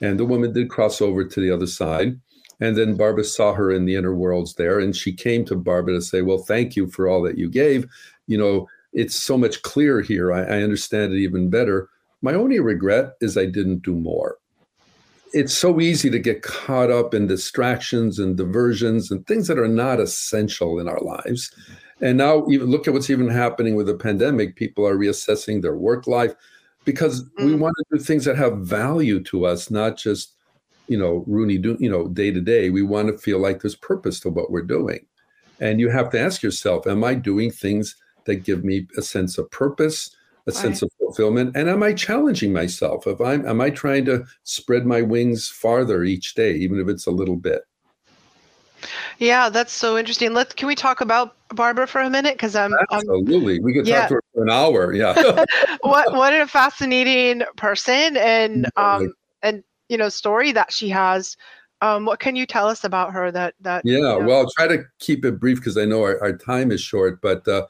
and 0.00 0.18
the 0.18 0.24
woman 0.24 0.52
did 0.52 0.70
cross 0.70 1.00
over 1.00 1.24
to 1.24 1.40
the 1.40 1.50
other 1.50 1.66
side. 1.66 2.20
And 2.60 2.76
then 2.76 2.96
Barbara 2.96 3.24
saw 3.24 3.52
her 3.54 3.70
in 3.70 3.84
the 3.84 3.94
inner 3.94 4.14
worlds 4.14 4.54
there, 4.54 4.80
and 4.80 4.94
she 4.94 5.12
came 5.12 5.44
to 5.44 5.56
Barbara 5.56 5.94
to 5.94 6.02
say, 6.02 6.22
Well, 6.22 6.38
thank 6.38 6.76
you 6.76 6.88
for 6.88 7.08
all 7.08 7.22
that 7.22 7.38
you 7.38 7.48
gave. 7.48 7.86
You 8.26 8.38
know, 8.38 8.68
it's 8.92 9.14
so 9.14 9.36
much 9.38 9.62
clearer 9.62 10.00
here. 10.00 10.32
I, 10.32 10.40
I 10.40 10.62
understand 10.62 11.12
it 11.12 11.18
even 11.18 11.50
better. 11.50 11.88
My 12.20 12.34
only 12.34 12.58
regret 12.58 13.14
is 13.20 13.36
I 13.36 13.46
didn't 13.46 13.82
do 13.82 13.94
more. 13.94 14.38
It's 15.32 15.54
so 15.54 15.80
easy 15.80 16.10
to 16.10 16.18
get 16.18 16.42
caught 16.42 16.90
up 16.90 17.14
in 17.14 17.26
distractions 17.26 18.18
and 18.18 18.36
diversions 18.36 19.10
and 19.10 19.26
things 19.26 19.46
that 19.46 19.58
are 19.58 19.68
not 19.68 20.00
essential 20.00 20.78
in 20.80 20.88
our 20.88 21.00
lives. 21.00 21.52
And 22.00 22.16
now, 22.16 22.46
even 22.48 22.68
look 22.68 22.86
at 22.86 22.94
what's 22.94 23.10
even 23.10 23.28
happening 23.28 23.74
with 23.74 23.86
the 23.86 23.94
pandemic. 23.94 24.56
People 24.56 24.86
are 24.86 24.96
reassessing 24.96 25.62
their 25.62 25.76
work 25.76 26.06
life 26.06 26.34
because 26.84 27.24
mm. 27.40 27.46
we 27.46 27.54
want 27.54 27.74
to 27.78 27.98
do 27.98 28.02
things 28.02 28.24
that 28.24 28.36
have 28.36 28.58
value 28.58 29.22
to 29.24 29.44
us, 29.44 29.70
not 29.70 29.96
just 29.96 30.34
you 30.86 30.96
know 30.96 31.24
Rooney, 31.26 31.58
do, 31.58 31.76
you 31.80 31.90
know, 31.90 32.08
day 32.08 32.30
to 32.30 32.40
day. 32.40 32.70
We 32.70 32.82
want 32.82 33.08
to 33.08 33.18
feel 33.18 33.38
like 33.38 33.60
there's 33.60 33.76
purpose 33.76 34.20
to 34.20 34.30
what 34.30 34.50
we're 34.50 34.62
doing, 34.62 35.04
and 35.60 35.80
you 35.80 35.88
have 35.90 36.10
to 36.10 36.20
ask 36.20 36.42
yourself: 36.42 36.86
Am 36.86 37.02
I 37.02 37.14
doing 37.14 37.50
things 37.50 37.96
that 38.24 38.44
give 38.44 38.64
me 38.64 38.86
a 38.96 39.02
sense 39.02 39.38
of 39.38 39.50
purpose? 39.50 40.14
a 40.48 40.52
sense 40.52 40.80
of 40.80 40.90
fulfillment 40.98 41.54
and 41.54 41.68
am 41.68 41.82
i 41.82 41.92
challenging 41.92 42.54
myself 42.54 43.06
if 43.06 43.20
i'm 43.20 43.46
am 43.46 43.60
i 43.60 43.68
trying 43.68 44.02
to 44.02 44.24
spread 44.44 44.86
my 44.86 45.02
wings 45.02 45.46
farther 45.46 46.04
each 46.04 46.34
day 46.34 46.54
even 46.54 46.80
if 46.80 46.88
it's 46.88 47.06
a 47.06 47.10
little 47.10 47.36
bit 47.36 47.62
yeah 49.18 49.48
that's 49.48 49.72
so 49.72 49.96
interesting. 49.98 50.34
Let's 50.34 50.54
can 50.54 50.68
we 50.68 50.74
talk 50.74 51.00
about 51.00 51.36
barbara 51.54 51.86
for 51.86 52.00
a 52.00 52.10
minute? 52.10 52.34
Because 52.34 52.54
i'm 52.54 52.74
absolutely. 52.90 53.56
I'm, 53.56 53.62
we 53.62 53.74
could 53.74 53.86
yeah. 53.86 54.00
talk 54.00 54.08
to 54.08 54.14
her 54.14 54.24
for 54.34 54.42
an 54.42 54.50
hour. 54.50 54.92
Yeah. 54.92 55.44
What 55.82 56.12
what 56.12 56.32
a 56.32 56.46
fascinating 56.46 57.42
person 57.56 58.16
and 58.16 58.66
um 58.76 59.14
and 59.42 59.62
you 59.88 59.96
know 59.96 60.08
story 60.08 60.52
that 60.52 60.72
she 60.72 60.88
has. 60.90 61.36
Um, 61.80 62.06
what 62.06 62.18
can 62.18 62.34
you 62.34 62.44
tell 62.44 62.66
us 62.66 62.82
about 62.82 63.12
her 63.12 63.30
that 63.30 63.54
that 63.60 63.82
yeah. 63.84 63.98
you 63.98 64.02
know? 64.02 64.18
well 64.18 64.38
I'll 64.38 64.50
try 64.50 64.66
to 64.66 64.82
keep 64.98 65.24
it 65.24 65.38
brief 65.38 65.58
because 65.58 65.78
i 65.78 65.84
know 65.84 66.02
our, 66.02 66.20
our, 66.20 66.36
time 66.36 66.72
is 66.72 66.80
short 66.80 67.20
but 67.20 67.46
uh, 67.46 67.66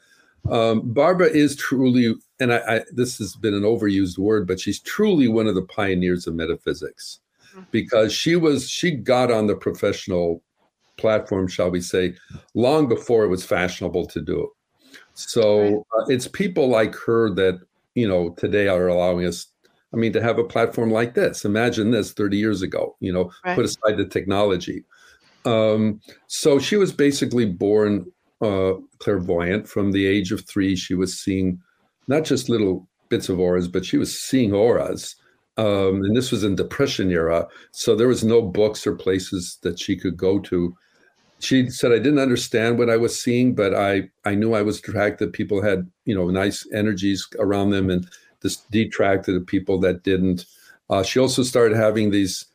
um, 0.50 0.80
barbara 0.94 1.26
is 1.26 1.54
truly 1.56 2.14
and 2.40 2.52
I, 2.52 2.58
I, 2.58 2.84
this 2.92 3.18
has 3.18 3.34
been 3.34 3.54
an 3.54 3.62
overused 3.62 4.18
word, 4.18 4.46
but 4.46 4.60
she's 4.60 4.80
truly 4.80 5.28
one 5.28 5.46
of 5.46 5.54
the 5.54 5.62
pioneers 5.62 6.26
of 6.26 6.34
metaphysics 6.34 7.20
mm-hmm. 7.50 7.62
because 7.70 8.12
she 8.12 8.36
was 8.36 8.68
she 8.68 8.92
got 8.92 9.30
on 9.30 9.46
the 9.46 9.56
professional 9.56 10.42
platform, 10.98 11.48
shall 11.48 11.70
we 11.70 11.80
say, 11.80 12.14
long 12.54 12.88
before 12.88 13.24
it 13.24 13.28
was 13.28 13.44
fashionable 13.44 14.06
to 14.06 14.20
do 14.20 14.42
it. 14.42 14.50
So 15.14 15.86
uh, 15.98 16.04
it's 16.08 16.28
people 16.28 16.68
like 16.68 16.94
her 16.94 17.30
that 17.34 17.60
you 17.94 18.06
know 18.06 18.30
today 18.30 18.68
are 18.68 18.88
allowing 18.88 19.26
us. 19.26 19.46
I 19.92 19.96
mean, 19.96 20.12
to 20.12 20.22
have 20.22 20.38
a 20.38 20.44
platform 20.44 20.90
like 20.90 21.14
this. 21.14 21.46
Imagine 21.46 21.90
this 21.90 22.12
30 22.12 22.36
years 22.36 22.60
ago. 22.60 22.96
You 23.00 23.12
know, 23.12 23.32
right. 23.44 23.56
put 23.56 23.64
aside 23.64 23.96
the 23.96 24.04
technology. 24.04 24.84
Um, 25.44 26.00
so 26.26 26.58
she 26.58 26.76
was 26.76 26.92
basically 26.92 27.46
born 27.46 28.12
uh, 28.42 28.74
clairvoyant. 28.98 29.68
From 29.68 29.92
the 29.92 30.06
age 30.06 30.30
of 30.30 30.46
three, 30.46 30.76
she 30.76 30.94
was 30.94 31.18
seeing 31.18 31.60
not 32.06 32.24
just 32.24 32.48
little 32.48 32.86
bits 33.08 33.28
of 33.28 33.40
auras, 33.40 33.66
but 33.66 33.84
she 33.84 33.96
was 33.96 34.18
seeing 34.18 34.52
auras. 34.52 35.16
Um, 35.56 36.04
and 36.04 36.16
this 36.16 36.30
was 36.30 36.44
in 36.44 36.54
depression 36.54 37.10
era, 37.10 37.48
so 37.72 37.96
there 37.96 38.06
was 38.06 38.22
no 38.22 38.40
books 38.40 38.86
or 38.86 38.94
places 38.94 39.58
that 39.62 39.78
she 39.78 39.96
could 39.96 40.16
go 40.16 40.38
to. 40.38 40.76
She 41.40 41.70
said, 41.70 41.92
"I 41.92 41.98
didn't 41.98 42.18
understand 42.18 42.78
what 42.78 42.90
I 42.90 42.96
was 42.96 43.20
seeing, 43.20 43.54
but 43.54 43.74
I 43.74 44.10
I 44.24 44.34
knew 44.34 44.54
I 44.54 44.62
was 44.62 44.78
attracted. 44.78 45.32
People 45.32 45.62
had 45.62 45.90
you 46.04 46.14
know 46.14 46.28
nice 46.30 46.66
energies 46.72 47.26
around 47.38 47.70
them, 47.70 47.90
and 47.90 48.08
this 48.40 48.56
detracted 48.56 49.34
the 49.36 49.44
people 49.44 49.78
that 49.80 50.02
didn't." 50.02 50.46
Uh, 50.90 51.02
she 51.02 51.18
also 51.18 51.42
started 51.42 51.76
having 51.76 52.10
these 52.10 52.46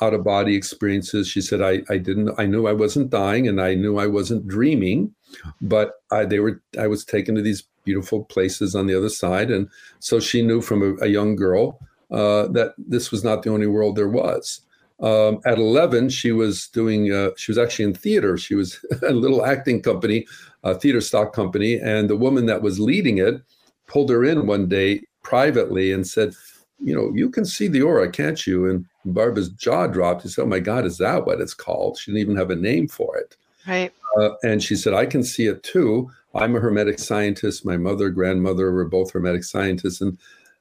out 0.00 0.14
of 0.14 0.24
body 0.24 0.54
experiences. 0.54 1.28
She 1.28 1.40
said, 1.40 1.62
I, 1.62 1.82
I 1.88 1.98
didn't, 1.98 2.30
I 2.38 2.46
knew 2.46 2.66
I 2.66 2.72
wasn't 2.72 3.10
dying 3.10 3.48
and 3.48 3.60
I 3.60 3.74
knew 3.74 3.98
I 3.98 4.06
wasn't 4.06 4.48
dreaming, 4.48 5.14
but 5.60 6.02
I, 6.10 6.24
they 6.24 6.40
were, 6.40 6.62
I 6.78 6.86
was 6.86 7.04
taken 7.04 7.34
to 7.34 7.42
these 7.42 7.64
beautiful 7.84 8.24
places 8.24 8.74
on 8.74 8.86
the 8.86 8.96
other 8.96 9.08
side. 9.08 9.50
And 9.50 9.68
so 10.00 10.20
she 10.20 10.42
knew 10.42 10.60
from 10.60 10.82
a, 10.82 11.04
a 11.04 11.08
young 11.08 11.36
girl 11.36 11.78
uh, 12.10 12.48
that 12.48 12.74
this 12.78 13.10
was 13.10 13.24
not 13.24 13.42
the 13.42 13.50
only 13.50 13.66
world 13.66 13.96
there 13.96 14.08
was. 14.08 14.60
Um, 15.00 15.40
at 15.44 15.58
11, 15.58 16.08
she 16.10 16.32
was 16.32 16.68
doing, 16.68 17.12
uh, 17.12 17.30
she 17.36 17.50
was 17.50 17.58
actually 17.58 17.86
in 17.86 17.94
theater. 17.94 18.38
She 18.38 18.54
was 18.54 18.84
a 19.02 19.12
little 19.12 19.44
acting 19.44 19.82
company, 19.82 20.26
a 20.62 20.74
theater 20.74 21.00
stock 21.00 21.32
company. 21.32 21.74
And 21.74 22.08
the 22.08 22.16
woman 22.16 22.46
that 22.46 22.62
was 22.62 22.80
leading 22.80 23.18
it 23.18 23.42
pulled 23.86 24.10
her 24.10 24.24
in 24.24 24.46
one 24.46 24.68
day 24.68 25.02
privately 25.22 25.92
and 25.92 26.06
said, 26.06 26.34
You 26.80 26.94
know, 26.94 27.12
you 27.14 27.30
can 27.30 27.44
see 27.44 27.68
the 27.68 27.82
aura, 27.82 28.10
can't 28.10 28.46
you? 28.46 28.68
And 28.68 28.86
Barbara's 29.04 29.48
jaw 29.50 29.86
dropped. 29.86 30.22
She 30.22 30.28
said, 30.28 30.42
Oh 30.42 30.46
my 30.46 30.60
God, 30.60 30.84
is 30.84 30.98
that 30.98 31.26
what 31.26 31.40
it's 31.40 31.54
called? 31.54 31.98
She 31.98 32.10
didn't 32.10 32.22
even 32.22 32.36
have 32.36 32.50
a 32.50 32.56
name 32.56 32.88
for 32.88 33.16
it. 33.16 33.36
Right. 33.66 33.92
Uh, 34.18 34.30
and 34.42 34.62
she 34.62 34.76
said, 34.76 34.94
I 34.94 35.06
can 35.06 35.22
see 35.22 35.46
it 35.46 35.62
too. 35.62 36.10
I'm 36.34 36.56
a 36.56 36.60
hermetic 36.60 36.98
scientist. 36.98 37.64
My 37.64 37.76
mother, 37.76 38.10
grandmother 38.10 38.72
were 38.72 38.84
both 38.84 39.12
hermetic 39.12 39.44
scientists. 39.44 40.00
And 40.00 40.18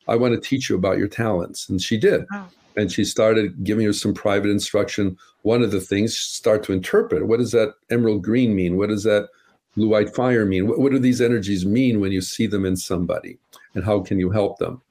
I 0.08 0.16
want 0.16 0.34
to 0.34 0.40
teach 0.40 0.70
you 0.70 0.76
about 0.76 0.98
your 0.98 1.08
talents. 1.08 1.70
And 1.70 1.82
she 1.82 1.98
did. 1.98 2.26
Wow. 2.32 2.48
And 2.76 2.92
she 2.92 3.06
started 3.06 3.64
giving 3.64 3.86
her 3.86 3.94
some 3.94 4.14
private 4.14 4.50
instruction. 4.50 5.18
One 5.44 5.62
of 5.62 5.72
the 5.72 5.82
things, 5.82 6.18
start 6.18 6.64
to 6.64 6.74
interpret 6.74 7.28
what 7.28 7.40
does 7.40 7.52
that 7.52 7.76
emerald 7.90 8.24
green 8.24 8.56
mean? 8.56 8.78
What 8.78 8.90
does 8.90 9.04
that 9.04 9.30
blue 9.76 9.90
white 9.90 10.16
fire 10.16 10.46
mean? 10.46 10.68
What, 10.68 10.80
what 10.80 10.92
do 10.92 11.00
these 11.00 11.22
energies 11.22 11.66
mean 11.66 12.00
when 12.00 12.12
you 12.12 12.22
see 12.22 12.48
them 12.48 12.66
in 12.66 12.76
somebody? 12.76 13.38
And 13.76 13.84
how 13.84 14.00
can 14.00 14.20
you 14.20 14.30
help 14.30 14.58
them? 14.60 14.82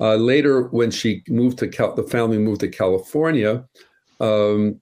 Uh, 0.00 0.16
later, 0.16 0.64
when 0.68 0.90
she 0.90 1.22
moved 1.28 1.58
to 1.58 1.68
Cal- 1.68 1.94
the 1.94 2.02
family 2.02 2.38
moved 2.38 2.60
to 2.60 2.68
California, 2.68 3.64
um, 4.20 4.80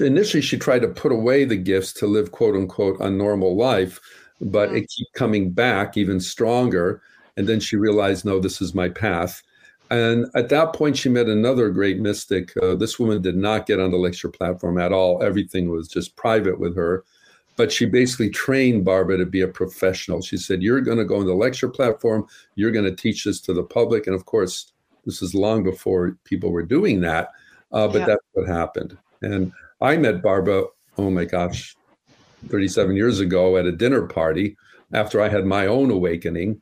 initially 0.00 0.40
she 0.40 0.58
tried 0.58 0.80
to 0.80 0.88
put 0.88 1.12
away 1.12 1.44
the 1.44 1.56
gifts 1.56 1.92
to 1.94 2.06
live 2.06 2.32
quote 2.32 2.56
unquote 2.56 2.98
a 3.00 3.10
normal 3.10 3.56
life 3.56 4.00
but 4.40 4.74
it 4.74 4.82
kept 4.82 5.14
coming 5.14 5.50
back 5.50 5.96
even 5.96 6.20
stronger. 6.20 7.02
And 7.36 7.46
then 7.48 7.60
she 7.60 7.76
realized, 7.76 8.24
no, 8.24 8.38
this 8.38 8.60
is 8.60 8.74
my 8.74 8.88
path. 8.88 9.42
And 9.90 10.26
at 10.34 10.48
that 10.48 10.72
point, 10.72 10.96
she 10.96 11.08
met 11.08 11.26
another 11.26 11.70
great 11.70 12.00
mystic. 12.00 12.56
Uh, 12.60 12.74
this 12.74 12.98
woman 12.98 13.22
did 13.22 13.36
not 13.36 13.66
get 13.66 13.80
on 13.80 13.92
the 13.92 13.96
lecture 13.96 14.28
platform 14.28 14.78
at 14.78 14.92
all. 14.92 15.22
Everything 15.22 15.70
was 15.70 15.86
just 15.86 16.16
private 16.16 16.58
with 16.58 16.74
her. 16.76 17.04
But 17.56 17.72
she 17.72 17.86
basically 17.86 18.28
trained 18.28 18.84
Barbara 18.84 19.16
to 19.16 19.26
be 19.26 19.40
a 19.40 19.48
professional. 19.48 20.20
She 20.20 20.36
said, 20.36 20.62
You're 20.62 20.80
going 20.80 20.98
to 20.98 21.04
go 21.04 21.20
on 21.20 21.26
the 21.26 21.34
lecture 21.34 21.68
platform, 21.68 22.26
you're 22.54 22.72
going 22.72 22.84
to 22.84 22.94
teach 22.94 23.24
this 23.24 23.40
to 23.42 23.54
the 23.54 23.62
public. 23.62 24.06
And 24.06 24.14
of 24.14 24.26
course, 24.26 24.72
this 25.06 25.22
is 25.22 25.34
long 25.34 25.62
before 25.62 26.18
people 26.24 26.50
were 26.50 26.64
doing 26.64 27.00
that. 27.02 27.30
Uh, 27.72 27.88
but 27.88 28.00
yeah. 28.00 28.06
that's 28.06 28.24
what 28.32 28.46
happened. 28.46 28.98
And 29.22 29.52
I 29.80 29.96
met 29.96 30.22
Barbara, 30.22 30.64
oh 30.98 31.10
my 31.10 31.24
gosh, 31.24 31.74
37 32.48 32.96
years 32.96 33.20
ago 33.20 33.56
at 33.56 33.66
a 33.66 33.72
dinner 33.72 34.02
party 34.06 34.56
after 34.92 35.22
I 35.22 35.28
had 35.28 35.46
my 35.46 35.66
own 35.66 35.90
awakening. 35.90 36.60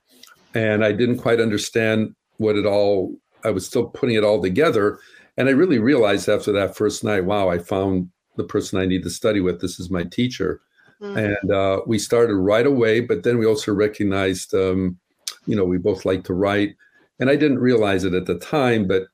And 0.55 0.85
I 0.85 0.93
didn't 0.93 1.19
quite 1.19 1.41
understand 1.41 2.15
what 2.39 2.57
it 2.57 2.67
all, 2.67 3.15
I 3.45 3.51
was 3.51 3.67
still 3.67 3.87
putting 3.87 4.17
it 4.17 4.25
all 4.25 4.43
together. 4.43 4.99
And 5.37 5.49
I 5.49 5.53
really 5.53 5.79
realized 5.79 6.29
after 6.29 6.53
that 6.53 6.77
first 6.77 7.05
night, 7.05 7.25
wow, 7.25 7.49
I 7.49 7.59
found 7.59 8.09
the 8.37 8.45
person 8.45 8.79
I 8.79 8.87
need 8.87 9.03
to 9.05 9.11
study 9.11 9.41
with. 9.41 9.61
This 9.61 9.81
is 9.81 9.91
my 9.91 10.05
teacher. 10.05 10.61
Mm-hmm. 11.01 11.19
And 11.19 11.51
uh, 11.51 11.81
we 11.87 11.99
started 11.99 12.37
right 12.37 12.67
away, 12.67 13.01
but 13.01 13.23
then 13.23 13.39
we 13.39 13.47
also 13.47 13.73
recognized, 13.73 14.55
um, 14.55 14.99
you 15.47 15.57
know, 15.57 15.65
we 15.65 15.79
both 15.79 16.05
like 16.05 16.25
to 16.25 16.35
write. 16.35 16.77
And 17.21 17.31
I 17.31 17.37
didn't 17.37 17.59
realize 17.59 18.05
it 18.05 18.15
at 18.15 18.27
the 18.27 18.39
time, 18.39 18.87
but 18.87 19.05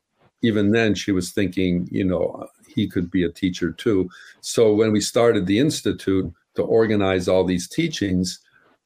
even 0.42 0.70
then 0.70 0.94
she 0.94 1.12
was 1.12 1.32
thinking, 1.32 1.88
you 1.90 2.04
know, 2.04 2.46
he 2.68 2.88
could 2.88 3.10
be 3.10 3.24
a 3.24 3.30
teacher 3.30 3.72
too. 3.72 4.08
So 4.40 4.74
when 4.74 4.92
we 4.92 5.00
started 5.00 5.46
the 5.46 5.58
Institute, 5.58 6.32
to 6.54 6.62
organize 6.62 7.28
all 7.28 7.44
these 7.44 7.68
teachings. 7.68 8.40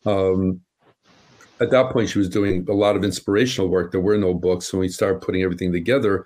Um, 0.07 0.61
at 1.65 1.71
that 1.71 1.91
point, 1.91 2.09
she 2.09 2.19
was 2.19 2.29
doing 2.29 2.67
a 2.69 2.73
lot 2.73 2.97
of 2.97 3.03
inspirational 3.03 3.69
work. 3.69 3.91
There 3.91 4.01
were 4.01 4.17
no 4.17 4.35
books. 4.35 4.67
So 4.67 4.79
when 4.79 4.83
we 4.83 4.89
started 4.89 5.21
putting 5.21 5.43
everything 5.43 5.73
together, 5.73 6.25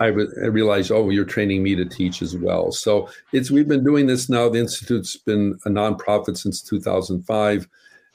I, 0.00 0.06
I 0.06 0.48
realized, 0.48 0.90
oh, 0.90 1.10
you're 1.10 1.24
training 1.24 1.62
me 1.62 1.74
to 1.76 1.84
teach 1.84 2.20
as 2.22 2.36
well. 2.36 2.72
So 2.72 3.08
it's 3.32 3.50
we've 3.50 3.68
been 3.68 3.84
doing 3.84 4.06
this 4.06 4.28
now. 4.28 4.48
The 4.48 4.58
institute's 4.58 5.16
been 5.16 5.58
a 5.64 5.70
nonprofit 5.70 6.36
since 6.36 6.60
2005, 6.62 7.68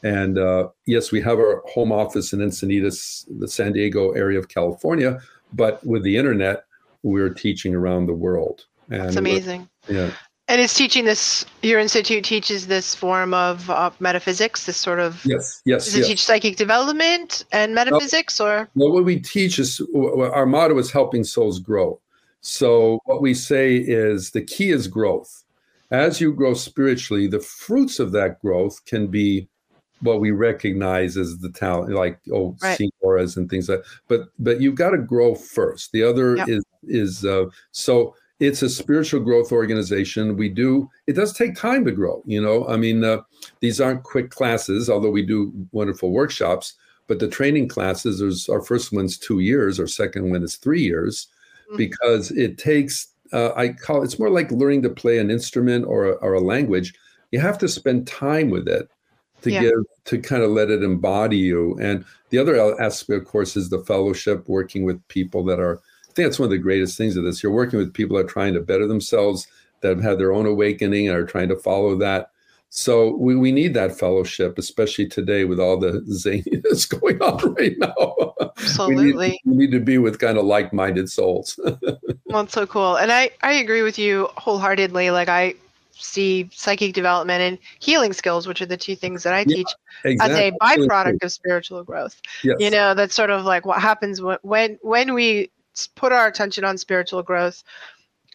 And 0.03 0.37
uh, 0.37 0.69
yes, 0.85 1.11
we 1.11 1.21
have 1.21 1.39
our 1.39 1.63
home 1.67 1.91
office 1.91 2.33
in 2.33 2.39
Encinitas, 2.39 3.25
the 3.39 3.47
San 3.47 3.73
Diego 3.73 4.11
area 4.11 4.37
of 4.37 4.47
California, 4.47 5.19
but 5.53 5.83
with 5.85 6.03
the 6.03 6.17
internet, 6.17 6.65
we're 7.03 7.33
teaching 7.33 7.73
around 7.73 8.05
the 8.05 8.13
world. 8.13 8.65
And 8.89 9.01
That's 9.01 9.15
amazing. 9.15 9.69
Yeah. 9.87 10.11
And 10.51 10.59
it's 10.59 10.73
teaching 10.73 11.05
this. 11.05 11.45
Your 11.61 11.79
institute 11.79 12.25
teaches 12.25 12.67
this 12.67 12.93
form 12.93 13.33
of 13.33 13.69
uh, 13.69 13.89
metaphysics. 14.01 14.65
This 14.65 14.75
sort 14.75 14.99
of 14.99 15.25
yes, 15.25 15.61
yes. 15.63 15.85
Does 15.85 15.95
it 15.95 15.99
yes. 15.99 16.07
teach 16.09 16.25
psychic 16.25 16.57
development 16.57 17.45
and 17.53 17.73
metaphysics, 17.73 18.37
no, 18.37 18.45
or 18.45 18.69
well, 18.75 18.91
what 18.91 19.05
we 19.05 19.17
teach 19.17 19.59
is 19.59 19.81
our 19.95 20.45
motto 20.45 20.77
is 20.77 20.91
helping 20.91 21.23
souls 21.23 21.61
grow. 21.61 22.01
So 22.41 22.99
what 23.05 23.21
we 23.21 23.33
say 23.33 23.77
is 23.77 24.31
the 24.31 24.41
key 24.41 24.71
is 24.71 24.89
growth. 24.89 25.45
As 25.89 26.19
you 26.19 26.33
grow 26.33 26.53
spiritually, 26.53 27.27
the 27.27 27.39
fruits 27.39 27.99
of 27.99 28.11
that 28.11 28.41
growth 28.41 28.83
can 28.83 29.07
be 29.07 29.47
what 30.01 30.19
we 30.19 30.31
recognize 30.31 31.15
as 31.15 31.37
the 31.37 31.49
talent, 31.49 31.93
like 31.93 32.19
oh, 32.33 32.57
right. 32.61 32.77
auras 32.99 33.37
and 33.37 33.49
things 33.49 33.69
like. 33.69 33.85
But 34.09 34.23
but 34.37 34.59
you've 34.59 34.75
got 34.75 34.89
to 34.89 34.97
grow 34.97 35.33
first. 35.33 35.93
The 35.93 36.03
other 36.03 36.35
yep. 36.35 36.49
is 36.49 36.65
is 36.83 37.23
uh, 37.23 37.45
so 37.71 38.15
it's 38.41 38.63
a 38.63 38.69
spiritual 38.69 39.19
growth 39.19 39.51
organization. 39.51 40.35
We 40.35 40.49
do 40.49 40.89
it 41.05 41.13
does 41.13 41.31
take 41.31 41.55
time 41.55 41.85
to 41.85 41.91
grow. 41.91 42.23
You 42.25 42.41
know, 42.41 42.67
I 42.67 42.75
mean, 42.75 43.03
uh, 43.03 43.21
these 43.59 43.79
aren't 43.79 44.03
quick 44.03 44.31
classes, 44.31 44.89
although 44.89 45.11
we 45.11 45.21
do 45.21 45.53
wonderful 45.71 46.11
workshops. 46.11 46.73
But 47.07 47.19
the 47.19 47.27
training 47.27 47.67
classes, 47.67 48.19
there's 48.19 48.49
our 48.49 48.61
first 48.61 48.91
one's 48.91 49.17
two 49.17 49.39
years, 49.39 49.79
our 49.79 49.87
second 49.87 50.31
one 50.31 50.43
is 50.43 50.55
three 50.55 50.81
years, 50.81 51.27
mm-hmm. 51.67 51.77
because 51.77 52.31
it 52.31 52.57
takes. 52.57 53.07
Uh, 53.31 53.51
I 53.55 53.69
call 53.69 54.03
it's 54.03 54.19
more 54.19 54.29
like 54.29 54.51
learning 54.51 54.81
to 54.83 54.89
play 54.89 55.19
an 55.19 55.29
instrument 55.29 55.85
or 55.85 56.05
a, 56.05 56.11
or 56.15 56.33
a 56.33 56.41
language. 56.41 56.93
You 57.29 57.39
have 57.39 57.59
to 57.59 57.67
spend 57.67 58.07
time 58.07 58.49
with 58.49 58.67
it 58.67 58.89
to 59.43 59.51
yeah. 59.51 59.61
give 59.61 59.79
to 60.05 60.17
kind 60.17 60.41
of 60.41 60.49
let 60.49 60.71
it 60.71 60.83
embody 60.83 61.37
you. 61.37 61.77
And 61.79 62.03
the 62.29 62.39
other 62.39 62.81
aspect, 62.81 63.21
of 63.21 63.27
course, 63.27 63.55
is 63.55 63.69
the 63.69 63.83
fellowship, 63.85 64.49
working 64.49 64.83
with 64.83 65.07
people 65.09 65.43
that 65.45 65.59
are. 65.59 65.79
I 66.11 66.13
think 66.13 66.27
that's 66.27 66.39
one 66.39 66.47
of 66.47 66.51
the 66.51 66.57
greatest 66.57 66.97
things 66.97 67.15
of 67.15 67.23
this. 67.23 67.41
You're 67.41 67.53
working 67.53 67.79
with 67.79 67.93
people 67.93 68.17
that 68.17 68.25
are 68.25 68.29
trying 68.29 68.53
to 68.55 68.59
better 68.59 68.85
themselves, 68.85 69.47
that 69.79 69.89
have 69.89 70.01
had 70.01 70.19
their 70.19 70.33
own 70.33 70.45
awakening 70.45 71.07
and 71.07 71.17
are 71.17 71.25
trying 71.25 71.47
to 71.49 71.55
follow 71.55 71.95
that. 71.99 72.31
So 72.69 73.15
we, 73.15 73.35
we 73.35 73.51
need 73.51 73.73
that 73.75 73.97
fellowship, 73.97 74.57
especially 74.57 75.07
today 75.07 75.45
with 75.45 75.59
all 75.59 75.77
the 75.77 76.01
zaniness 76.09 76.87
going 76.87 77.21
on 77.21 77.53
right 77.53 77.75
now. 77.77 78.33
Absolutely. 78.41 79.39
we, 79.45 79.51
need, 79.51 79.57
we 79.57 79.65
need 79.65 79.71
to 79.71 79.79
be 79.79 79.97
with 79.97 80.19
kind 80.19 80.37
of 80.37 80.45
like-minded 80.45 81.09
souls. 81.09 81.57
well, 82.25 82.41
it's 82.41 82.53
so 82.53 82.67
cool. 82.67 82.97
And 82.97 83.11
I, 83.11 83.31
I 83.41 83.53
agree 83.53 83.81
with 83.81 83.97
you 83.97 84.27
wholeheartedly. 84.35 85.11
Like 85.11 85.29
I 85.29 85.55
see 85.93 86.49
psychic 86.51 86.93
development 86.93 87.41
and 87.41 87.57
healing 87.79 88.11
skills, 88.11 88.47
which 88.47 88.61
are 88.61 88.65
the 88.65 88.77
two 88.77 88.97
things 88.97 89.23
that 89.23 89.33
I 89.33 89.45
yeah, 89.47 89.55
teach 89.55 89.67
exactly. 90.03 90.47
as 90.47 90.53
a 90.53 90.57
byproduct 90.61 91.23
of 91.23 91.31
spiritual 91.31 91.83
growth. 91.83 92.21
Yes. 92.43 92.57
You 92.59 92.69
know, 92.69 92.93
that's 92.93 93.15
sort 93.15 93.29
of 93.29 93.45
like 93.45 93.65
what 93.65 93.81
happens 93.81 94.21
when 94.21 94.37
when 94.41 94.77
when 94.81 95.13
we 95.13 95.51
put 95.95 96.11
our 96.11 96.27
attention 96.27 96.63
on 96.63 96.77
spiritual 96.77 97.23
growth. 97.23 97.63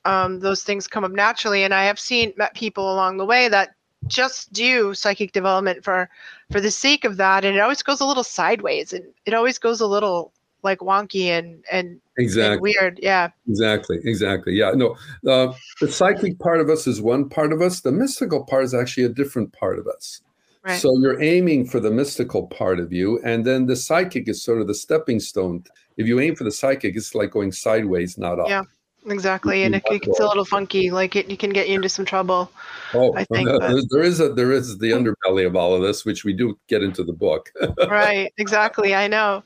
Um, 0.04 0.40
those 0.40 0.62
things 0.62 0.86
come 0.86 1.04
up 1.04 1.12
naturally, 1.12 1.64
and 1.64 1.74
I 1.74 1.84
have 1.84 1.98
seen 1.98 2.32
met 2.36 2.54
people 2.54 2.92
along 2.92 3.16
the 3.16 3.24
way 3.24 3.48
that 3.48 3.70
just 4.06 4.52
do 4.52 4.94
psychic 4.94 5.32
development 5.32 5.82
for 5.82 6.08
for 6.50 6.60
the 6.60 6.70
sake 6.70 7.04
of 7.04 7.16
that, 7.16 7.44
and 7.44 7.56
it 7.56 7.60
always 7.60 7.82
goes 7.82 8.00
a 8.00 8.06
little 8.06 8.24
sideways, 8.24 8.92
and 8.92 9.04
it 9.24 9.34
always 9.34 9.58
goes 9.58 9.80
a 9.80 9.86
little 9.86 10.32
like 10.66 10.80
wonky 10.80 11.28
and 11.28 11.64
and 11.70 12.00
exactly 12.18 12.52
and 12.52 12.60
weird. 12.60 13.00
Yeah. 13.02 13.30
exactly 13.48 13.98
exactly. 14.04 14.54
Yeah 14.54 14.72
no 14.72 14.96
uh, 15.26 15.54
the 15.80 15.90
psychic 15.90 16.38
part 16.38 16.60
of 16.60 16.68
us 16.68 16.86
is 16.86 17.00
one 17.00 17.28
part 17.28 17.52
of 17.52 17.62
us. 17.62 17.80
The 17.80 17.92
mystical 17.92 18.44
part 18.44 18.64
is 18.64 18.74
actually 18.74 19.04
a 19.04 19.08
different 19.08 19.52
part 19.52 19.78
of 19.78 19.86
us. 19.86 20.20
Right. 20.62 20.80
so 20.80 20.98
you're 20.98 21.22
aiming 21.22 21.68
for 21.68 21.78
the 21.78 21.92
mystical 21.92 22.48
part 22.48 22.80
of 22.80 22.92
you 22.92 23.20
and 23.22 23.44
then 23.44 23.66
the 23.66 23.76
psychic 23.76 24.28
is 24.28 24.42
sort 24.42 24.60
of 24.60 24.66
the 24.66 24.74
stepping 24.74 25.20
stone 25.20 25.62
if 25.96 26.06
you 26.06 26.20
aim 26.20 26.34
for 26.34 26.44
the 26.44 26.52
psychic 26.52 26.96
it's 26.96 27.14
like 27.14 27.30
going 27.30 27.52
sideways 27.52 28.18
not 28.18 28.38
up. 28.38 28.48
Yeah 28.48 28.62
exactly 29.08 29.62
and 29.62 29.74
it, 29.74 29.82
it's 29.90 30.20
a 30.20 30.26
little 30.26 30.44
funky 30.44 30.90
like 30.90 31.14
it, 31.16 31.30
it 31.30 31.38
can 31.38 31.50
get 31.50 31.68
you 31.68 31.74
into 31.74 31.88
some 31.88 32.04
trouble 32.04 32.50
oh 32.94 33.14
i 33.16 33.24
think 33.32 33.48
there 33.90 34.02
is 34.02 34.20
a 34.20 34.32
there 34.32 34.52
is 34.52 34.78
the 34.78 34.90
underbelly 34.90 35.46
of 35.46 35.54
all 35.54 35.74
of 35.74 35.82
this 35.82 36.04
which 36.04 36.24
we 36.24 36.32
do 36.32 36.58
get 36.68 36.82
into 36.82 37.04
the 37.04 37.12
book. 37.12 37.52
Right 37.88 38.32
exactly 38.38 38.94
i 38.94 39.06
know. 39.06 39.42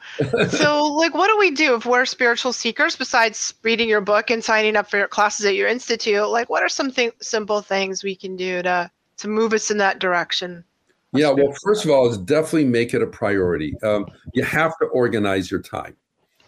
So 0.50 0.84
like 0.94 1.14
what 1.14 1.28
do 1.28 1.38
we 1.38 1.50
do 1.50 1.74
if 1.74 1.86
we're 1.86 2.06
spiritual 2.06 2.52
seekers 2.52 2.96
besides 2.96 3.54
reading 3.62 3.88
your 3.88 4.00
book 4.00 4.30
and 4.30 4.42
signing 4.42 4.76
up 4.76 4.90
for 4.90 4.96
your 4.98 5.08
classes 5.08 5.46
at 5.46 5.54
your 5.54 5.68
institute? 5.68 6.28
Like 6.28 6.48
what 6.48 6.62
are 6.62 6.68
some 6.68 6.90
th- 6.90 7.14
simple 7.20 7.60
things 7.60 8.02
we 8.02 8.14
can 8.14 8.36
do 8.36 8.62
to 8.62 8.90
to 9.18 9.28
move 9.28 9.52
us 9.52 9.70
in 9.70 9.78
that 9.78 9.98
direction? 9.98 10.64
Yeah 11.12 11.30
well 11.30 11.52
first 11.64 11.84
of 11.84 11.90
all 11.90 12.08
is 12.08 12.18
definitely 12.18 12.64
make 12.64 12.94
it 12.94 13.02
a 13.02 13.06
priority. 13.06 13.74
Um, 13.82 14.06
you 14.32 14.42
have 14.44 14.76
to 14.78 14.86
organize 14.86 15.50
your 15.50 15.60
time 15.60 15.96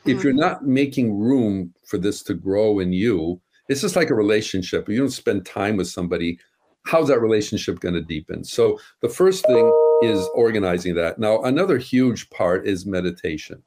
if 0.04 0.18
mm-hmm. 0.18 0.22
you're 0.22 0.32
not 0.32 0.64
making 0.64 1.18
room 1.18 1.72
for 1.84 1.98
this 1.98 2.22
to 2.24 2.34
grow 2.34 2.78
in 2.78 2.92
you, 2.92 3.40
it's 3.68 3.80
just 3.80 3.96
like 3.96 4.10
a 4.10 4.14
relationship. 4.14 4.82
If 4.82 4.88
you 4.90 4.98
don't 4.98 5.10
spend 5.10 5.46
time 5.46 5.76
with 5.76 5.88
somebody, 5.88 6.38
how's 6.84 7.08
that 7.08 7.20
relationship 7.20 7.80
going 7.80 7.94
to 7.94 8.02
deepen? 8.02 8.44
So 8.44 8.78
the 9.00 9.08
first 9.08 9.46
thing 9.46 9.72
is 10.02 10.28
organizing 10.34 10.94
that. 10.96 11.18
Now, 11.18 11.42
another 11.42 11.78
huge 11.78 12.28
part 12.30 12.66
is 12.66 12.86
meditation. 12.86 13.62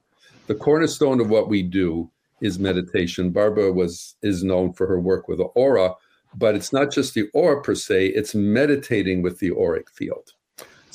The 0.46 0.54
cornerstone 0.54 1.20
of 1.20 1.30
what 1.30 1.48
we 1.48 1.62
do 1.62 2.10
is 2.40 2.58
meditation. 2.58 3.30
Barbara 3.30 3.72
was 3.72 4.16
is 4.22 4.44
known 4.44 4.72
for 4.72 4.86
her 4.86 5.00
work 5.00 5.28
with 5.28 5.38
the 5.38 5.44
aura, 5.44 5.94
but 6.34 6.54
it's 6.54 6.72
not 6.72 6.92
just 6.92 7.14
the 7.14 7.28
aura 7.32 7.62
per 7.62 7.74
se, 7.74 8.08
it's 8.08 8.34
meditating 8.34 9.22
with 9.22 9.38
the 9.38 9.52
auric 9.52 9.90
field. 9.90 10.32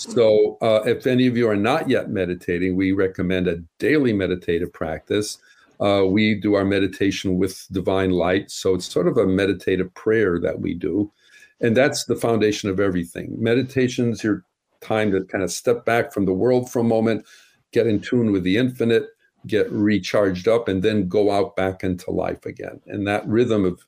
So, 0.09 0.57
uh, 0.61 0.81
if 0.87 1.05
any 1.05 1.27
of 1.27 1.37
you 1.37 1.47
are 1.47 1.55
not 1.55 1.87
yet 1.87 2.09
meditating, 2.09 2.75
we 2.75 2.91
recommend 2.91 3.47
a 3.47 3.61
daily 3.77 4.13
meditative 4.13 4.73
practice. 4.73 5.37
Uh, 5.79 6.05
we 6.07 6.33
do 6.33 6.55
our 6.55 6.65
meditation 6.65 7.37
with 7.37 7.67
divine 7.71 8.09
light. 8.09 8.49
So, 8.49 8.73
it's 8.73 8.91
sort 8.91 9.07
of 9.07 9.17
a 9.17 9.27
meditative 9.27 9.93
prayer 9.93 10.39
that 10.39 10.59
we 10.59 10.73
do. 10.73 11.11
And 11.59 11.77
that's 11.77 12.05
the 12.05 12.15
foundation 12.15 12.67
of 12.67 12.79
everything. 12.79 13.35
Meditation 13.37 14.09
is 14.09 14.23
your 14.23 14.43
time 14.81 15.11
to 15.11 15.23
kind 15.25 15.43
of 15.43 15.51
step 15.51 15.85
back 15.85 16.11
from 16.11 16.25
the 16.25 16.33
world 16.33 16.71
for 16.71 16.79
a 16.79 16.83
moment, 16.83 17.23
get 17.71 17.85
in 17.85 17.99
tune 17.99 18.31
with 18.31 18.41
the 18.41 18.57
infinite, 18.57 19.05
get 19.45 19.71
recharged 19.71 20.47
up, 20.47 20.67
and 20.67 20.81
then 20.81 21.07
go 21.07 21.29
out 21.29 21.55
back 21.55 21.83
into 21.83 22.09
life 22.09 22.47
again. 22.47 22.81
And 22.87 23.05
that 23.05 23.27
rhythm 23.27 23.65
of 23.65 23.85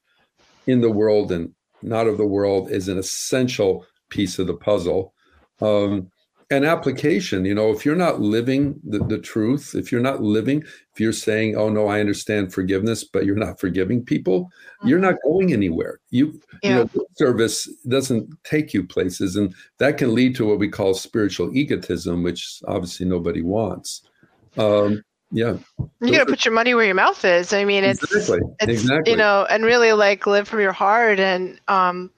in 0.67 0.79
the 0.81 0.91
world 0.91 1.31
and 1.31 1.55
not 1.81 2.05
of 2.05 2.19
the 2.19 2.27
world 2.27 2.69
is 2.69 2.87
an 2.87 2.99
essential 2.99 3.87
piece 4.09 4.37
of 4.37 4.45
the 4.45 4.53
puzzle 4.53 5.11
um, 5.63 6.11
and 6.53 6.65
application 6.65 7.45
you 7.45 7.55
know 7.55 7.71
if 7.71 7.85
you're 7.85 7.95
not 7.95 8.19
living 8.21 8.79
the, 8.83 8.99
the 8.99 9.17
truth 9.17 9.73
if 9.75 9.91
you're 9.91 10.01
not 10.01 10.21
living 10.21 10.61
if 10.61 10.99
you're 10.99 11.13
saying 11.13 11.55
oh 11.55 11.69
no 11.69 11.87
i 11.87 11.99
understand 11.99 12.53
forgiveness 12.53 13.03
but 13.03 13.25
you're 13.25 13.35
not 13.35 13.59
forgiving 13.59 14.03
people 14.03 14.45
mm-hmm. 14.45 14.89
you're 14.89 14.99
not 14.99 15.15
going 15.23 15.53
anywhere 15.53 15.99
you 16.09 16.39
yeah. 16.61 16.69
you 16.69 16.75
know 16.75 17.05
service 17.17 17.67
doesn't 17.87 18.29
take 18.43 18.73
you 18.73 18.85
places 18.85 19.35
and 19.35 19.53
that 19.79 19.97
can 19.97 20.13
lead 20.13 20.35
to 20.35 20.45
what 20.45 20.59
we 20.59 20.67
call 20.67 20.93
spiritual 20.93 21.55
egotism 21.55 22.23
which 22.23 22.61
obviously 22.67 23.05
nobody 23.05 23.41
wants 23.41 24.01
um, 24.57 25.01
yeah 25.31 25.57
you 26.01 26.11
got 26.11 26.19
to 26.19 26.25
put 26.25 26.45
your 26.45 26.53
money 26.53 26.75
where 26.75 26.85
your 26.85 26.93
mouth 26.93 27.23
is 27.25 27.53
i 27.53 27.65
mean 27.65 27.83
it's, 27.83 28.03
exactly. 28.03 28.39
it's 28.59 28.81
exactly. 28.83 29.11
you 29.11 29.17
know 29.17 29.47
and 29.49 29.63
really 29.63 29.93
like 29.93 30.27
live 30.27 30.47
from 30.47 30.59
your 30.59 30.73
heart 30.73 31.19
and 31.19 31.59
um 31.67 32.11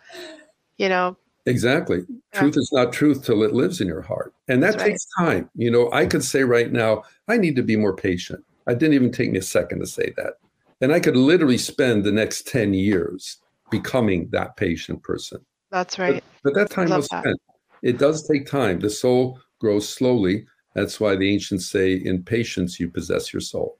you 0.77 0.89
know 0.89 1.15
Exactly. 1.45 2.03
Yeah. 2.33 2.39
Truth 2.39 2.57
is 2.57 2.69
not 2.73 2.91
truth 2.91 3.23
till 3.23 3.43
it 3.43 3.53
lives 3.53 3.79
in 3.81 3.87
your 3.87 4.01
heart. 4.01 4.33
And 4.47 4.63
that 4.63 4.73
That's 4.73 4.83
takes 4.83 5.07
right. 5.19 5.25
time. 5.25 5.49
You 5.55 5.69
know, 5.69 5.91
I 5.91 6.05
could 6.05 6.23
say 6.23 6.43
right 6.43 6.71
now, 6.71 7.03
I 7.27 7.37
need 7.37 7.55
to 7.55 7.63
be 7.63 7.75
more 7.75 7.95
patient. 7.95 8.43
I 8.67 8.73
didn't 8.73 8.95
even 8.95 9.11
take 9.11 9.31
me 9.31 9.39
a 9.39 9.43
second 9.43 9.79
to 9.79 9.85
say 9.85 10.11
that. 10.17 10.39
And 10.81 10.91
I 10.91 10.99
could 10.99 11.15
literally 11.15 11.57
spend 11.57 12.03
the 12.03 12.11
next 12.11 12.47
10 12.47 12.73
years 12.73 13.37
becoming 13.69 14.27
that 14.31 14.57
patient 14.57 15.03
person. 15.03 15.45
That's 15.69 15.99
right. 15.99 16.23
But, 16.43 16.53
but 16.53 16.59
that 16.59 16.69
time 16.71 16.89
was 16.89 17.07
that. 17.09 17.21
spent. 17.21 17.39
It 17.83 17.99
does 17.99 18.27
take 18.27 18.47
time. 18.47 18.79
The 18.79 18.89
soul 18.89 19.39
grows 19.59 19.87
slowly. 19.87 20.47
That's 20.73 20.99
why 20.99 21.15
the 21.15 21.31
ancients 21.31 21.69
say, 21.69 21.93
in 21.93 22.23
patience, 22.23 22.79
you 22.79 22.89
possess 22.89 23.31
your 23.31 23.41
soul. 23.41 23.77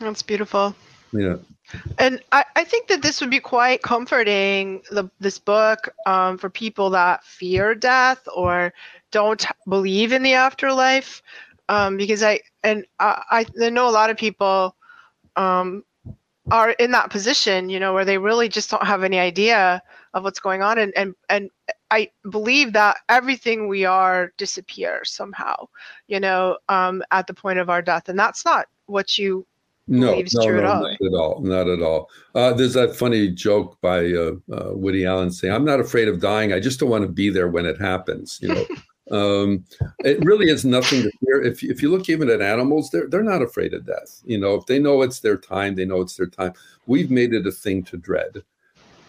That's 0.00 0.22
beautiful. 0.22 0.74
Yeah. 1.12 1.36
And 1.98 2.20
I, 2.32 2.44
I 2.56 2.64
think 2.64 2.88
that 2.88 3.02
this 3.02 3.20
would 3.20 3.30
be 3.30 3.40
quite 3.40 3.82
comforting, 3.82 4.82
the, 4.90 5.10
this 5.20 5.38
book, 5.38 5.88
um, 6.06 6.38
for 6.38 6.48
people 6.48 6.90
that 6.90 7.24
fear 7.24 7.74
death 7.74 8.26
or 8.34 8.72
don't 9.10 9.44
believe 9.68 10.12
in 10.12 10.22
the 10.22 10.34
afterlife. 10.34 11.22
Um, 11.68 11.98
because 11.98 12.22
I, 12.22 12.40
and 12.64 12.86
I, 12.98 13.44
I 13.60 13.70
know 13.70 13.88
a 13.88 13.90
lot 13.90 14.08
of 14.08 14.16
people 14.16 14.74
um, 15.36 15.84
are 16.50 16.70
in 16.70 16.92
that 16.92 17.10
position, 17.10 17.68
you 17.68 17.78
know, 17.78 17.92
where 17.92 18.06
they 18.06 18.16
really 18.16 18.48
just 18.48 18.70
don't 18.70 18.86
have 18.86 19.04
any 19.04 19.18
idea 19.18 19.82
of 20.14 20.24
what's 20.24 20.40
going 20.40 20.62
on. 20.62 20.78
And, 20.78 20.92
and, 20.96 21.14
and 21.28 21.50
I 21.90 22.10
believe 22.30 22.72
that 22.72 22.96
everything 23.10 23.68
we 23.68 23.84
are 23.84 24.32
disappears 24.38 25.10
somehow, 25.10 25.68
you 26.06 26.20
know, 26.20 26.56
um, 26.70 27.02
at 27.10 27.26
the 27.26 27.34
point 27.34 27.58
of 27.58 27.68
our 27.68 27.82
death. 27.82 28.08
And 28.08 28.18
that's 28.18 28.46
not 28.46 28.66
what 28.86 29.18
you 29.18 29.46
no, 29.88 30.22
no, 30.34 30.50
no, 30.50 30.60
not 30.60 30.92
at 30.92 31.14
all. 31.14 31.40
Not 31.40 31.68
at 31.68 31.82
all. 31.82 32.10
Uh, 32.34 32.52
there's 32.52 32.74
that 32.74 32.94
funny 32.94 33.28
joke 33.28 33.80
by 33.80 34.12
uh, 34.12 34.32
uh, 34.52 34.70
Woody 34.74 35.06
Allen 35.06 35.30
saying, 35.30 35.52
"I'm 35.52 35.64
not 35.64 35.80
afraid 35.80 36.08
of 36.08 36.20
dying. 36.20 36.52
I 36.52 36.60
just 36.60 36.78
don't 36.78 36.90
want 36.90 37.02
to 37.02 37.12
be 37.12 37.30
there 37.30 37.48
when 37.48 37.66
it 37.66 37.80
happens." 37.80 38.38
You 38.40 38.48
know, 38.48 38.66
Um, 39.10 39.64
it 40.00 40.24
really 40.24 40.50
is 40.50 40.64
nothing 40.64 41.02
to 41.02 41.10
fear. 41.24 41.42
If, 41.42 41.62
if 41.62 41.82
you 41.82 41.90
look 41.90 42.08
even 42.08 42.28
at 42.28 42.42
animals, 42.42 42.90
they're, 42.90 43.08
they're 43.08 43.22
not 43.22 43.42
afraid 43.42 43.74
of 43.74 43.86
death. 43.86 44.20
You 44.24 44.38
know, 44.38 44.54
if 44.54 44.66
they 44.66 44.78
know 44.78 45.02
it's 45.02 45.20
their 45.20 45.36
time, 45.36 45.74
they 45.74 45.84
know 45.84 46.00
it's 46.00 46.16
their 46.16 46.26
time. 46.26 46.52
We've 46.86 47.10
made 47.10 47.32
it 47.32 47.46
a 47.46 47.52
thing 47.52 47.84
to 47.84 47.96
dread. 47.96 48.42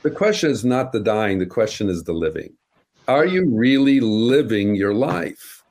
The 0.02 0.12
question 0.12 0.50
is 0.50 0.64
not 0.64 0.92
the 0.92 1.00
dying, 1.00 1.40
the 1.40 1.46
question 1.46 1.90
is 1.90 2.04
the 2.04 2.14
living. 2.14 2.54
Are 3.08 3.26
you 3.26 3.50
really 3.50 4.00
living 4.00 4.76
your 4.76 4.94
life? 4.94 5.64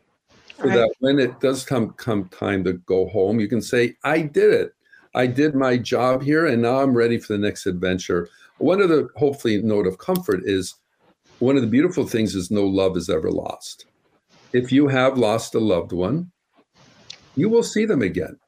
So 0.58 0.64
right. 0.64 0.74
that 0.76 0.94
when 0.98 1.18
it 1.20 1.40
does 1.40 1.64
come 1.64 1.90
come 1.92 2.28
time 2.28 2.64
to 2.64 2.72
go 2.74 3.08
home, 3.08 3.38
you 3.38 3.48
can 3.48 3.62
say, 3.62 3.96
I 4.02 4.22
did 4.22 4.52
it. 4.52 4.74
I 5.18 5.26
did 5.26 5.56
my 5.56 5.76
job 5.76 6.22
here 6.22 6.46
and 6.46 6.62
now 6.62 6.78
I'm 6.78 6.96
ready 6.96 7.18
for 7.18 7.32
the 7.32 7.40
next 7.40 7.66
adventure. 7.66 8.28
One 8.58 8.80
of 8.80 8.88
the 8.88 9.08
hopefully 9.16 9.60
note 9.60 9.88
of 9.88 9.98
comfort 9.98 10.42
is 10.44 10.76
one 11.40 11.56
of 11.56 11.62
the 11.62 11.68
beautiful 11.68 12.06
things 12.06 12.36
is 12.36 12.52
no 12.52 12.64
love 12.64 12.96
is 12.96 13.10
ever 13.10 13.28
lost. 13.28 13.86
If 14.52 14.70
you 14.70 14.86
have 14.86 15.18
lost 15.18 15.56
a 15.56 15.58
loved 15.58 15.90
one, 15.90 16.30
you 17.34 17.48
will 17.48 17.64
see 17.64 17.84
them 17.84 18.00
again 18.00 18.38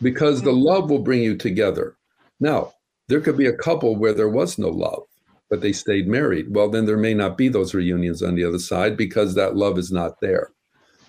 because 0.00 0.40
the 0.40 0.52
love 0.52 0.88
will 0.88 0.98
bring 0.98 1.22
you 1.22 1.36
together. 1.36 1.98
Now, 2.40 2.72
there 3.08 3.20
could 3.20 3.36
be 3.36 3.46
a 3.46 3.56
couple 3.56 3.94
where 3.94 4.14
there 4.14 4.30
was 4.30 4.56
no 4.56 4.70
love, 4.70 5.02
but 5.50 5.60
they 5.60 5.74
stayed 5.74 6.08
married. 6.08 6.54
Well, 6.54 6.70
then 6.70 6.86
there 6.86 6.96
may 6.96 7.12
not 7.12 7.36
be 7.36 7.48
those 7.48 7.74
reunions 7.74 8.22
on 8.22 8.34
the 8.34 8.44
other 8.44 8.58
side 8.58 8.96
because 8.96 9.34
that 9.34 9.56
love 9.56 9.76
is 9.76 9.92
not 9.92 10.20
there. 10.22 10.52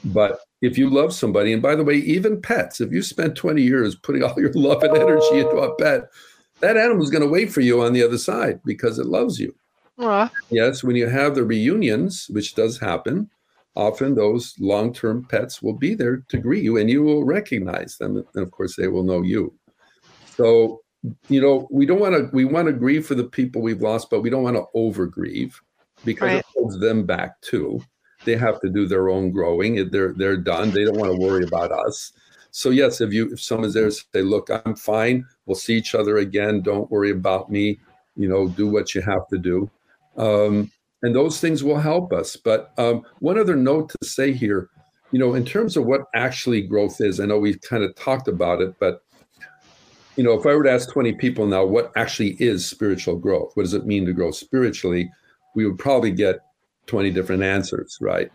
But 0.06 0.40
if 0.62 0.78
you 0.78 0.90
love 0.90 1.14
somebody, 1.14 1.54
and 1.54 1.62
by 1.62 1.76
the 1.76 1.84
way, 1.84 1.96
even 1.96 2.42
pets, 2.42 2.82
if 2.82 2.92
you 2.92 3.02
spent 3.02 3.36
20 3.36 3.62
years 3.62 3.96
putting 3.96 4.24
all 4.24 4.36
your 4.38 4.52
love 4.54 4.84
and 4.84 4.98
energy 4.98 5.40
into 5.40 5.58
a 5.58 5.76
pet, 5.76 6.10
that 6.60 6.78
animal 6.78 7.04
is 7.04 7.10
going 7.10 7.24
to 7.24 7.30
wait 7.30 7.52
for 7.52 7.62
you 7.62 7.82
on 7.82 7.94
the 7.94 8.04
other 8.04 8.18
side 8.18 8.60
because 8.66 9.00
it 9.00 9.06
loves 9.06 9.40
you. 9.40 9.54
Aww. 10.00 10.32
Yes, 10.50 10.84
when 10.84 10.96
you 10.96 11.08
have 11.08 11.36
the 11.36 11.44
reunions, 11.44 12.28
which 12.30 12.56
does 12.56 12.80
happen, 12.80 13.30
often 13.76 14.16
those 14.16 14.56
long 14.60 14.94
term 14.94 15.26
pets 15.30 15.62
will 15.62 15.78
be 15.78 15.96
there 15.96 16.24
to 16.30 16.38
greet 16.38 16.64
you 16.64 16.78
and 16.78 16.90
you 16.90 17.04
will 17.04 17.24
recognize 17.24 17.98
them. 17.98 18.18
And 18.18 18.44
of 18.44 18.52
course, 18.52 18.76
they 18.76 18.88
will 18.88 19.04
know 19.04 19.22
you. 19.22 19.54
So 20.36 20.82
you 21.28 21.42
know, 21.42 21.68
we 21.70 21.86
don't 21.86 22.00
want 22.00 22.16
to 22.16 22.30
we 22.34 22.46
want 22.46 22.68
to 22.68 22.74
grieve 22.74 23.06
for 23.06 23.16
the 23.16 23.26
people 23.26 23.62
we've 23.62 23.82
lost, 23.82 24.10
but 24.10 24.22
we 24.22 24.30
don't 24.30 24.44
want 24.44 24.56
to 24.56 24.66
over 24.74 25.06
grieve 25.06 25.60
because 26.06 26.28
right. 26.28 26.40
it 26.40 26.46
holds 26.56 26.80
them 26.80 27.06
back 27.06 27.40
too. 27.42 27.82
They 28.26 28.36
have 28.36 28.60
to 28.62 28.70
do 28.70 28.88
their 28.88 29.10
own 29.10 29.32
growing. 29.32 29.90
They're 29.90 30.14
they're 30.14 30.38
done. 30.38 30.72
They 30.72 30.86
don't 30.86 30.98
want 30.98 31.12
to 31.12 31.18
worry 31.18 31.44
about 31.44 31.72
us. 31.72 32.14
So 32.52 32.70
yes, 32.70 33.02
if 33.02 33.12
you 33.12 33.32
if 33.34 33.42
someone's 33.42 33.74
there, 33.74 33.90
say, 33.90 34.22
look, 34.22 34.50
I'm 34.50 34.76
fine. 34.76 35.26
We'll 35.46 35.56
see 35.56 35.76
each 35.76 35.96
other 35.96 36.18
again. 36.18 36.62
Don't 36.62 36.90
worry 36.92 37.12
about 37.12 37.52
me. 37.52 37.80
You 38.16 38.30
know, 38.30 38.48
do 38.48 38.68
what 38.68 38.94
you 38.94 39.02
have 39.02 39.28
to 39.30 39.38
do. 39.38 39.70
Um, 40.18 40.72
and 41.02 41.16
those 41.16 41.40
things 41.40 41.64
will 41.64 41.80
help 41.80 42.14
us. 42.14 42.36
But 42.36 42.72
um, 42.78 43.04
one 43.20 43.38
other 43.38 43.56
note 43.56 43.90
to 43.90 44.08
say 44.08 44.32
here, 44.32 44.70
you 45.12 45.20
know, 45.20 45.34
in 45.34 45.46
terms 45.46 45.76
of 45.76 45.86
what 45.86 46.02
actually 46.16 46.62
growth 46.62 47.02
is, 47.02 47.20
I 47.20 47.26
know 47.26 47.38
we've 47.38 47.62
kind 47.62 47.84
of 47.84 47.96
talked 47.96 48.28
about 48.28 48.62
it, 48.62 48.76
but 48.80 49.04
you 50.16 50.24
know, 50.24 50.34
if 50.34 50.46
I 50.46 50.54
were 50.54 50.64
to 50.64 50.72
ask 50.72 50.92
20 50.92 51.14
people 51.14 51.48
now 51.48 51.66
what 51.66 51.92
actually 51.96 52.38
is 52.40 52.66
spiritual 52.66 53.16
growth, 53.16 53.52
what 53.56 53.64
does 53.64 53.74
it 53.74 53.86
mean 53.86 54.06
to 54.06 54.14
grow 54.14 54.32
spiritually, 54.32 55.12
we 55.56 55.66
would 55.66 55.80
probably 55.80 56.12
get 56.12 56.40
20 56.88 57.12
different 57.12 57.44
answers, 57.44 57.98
right? 58.02 58.32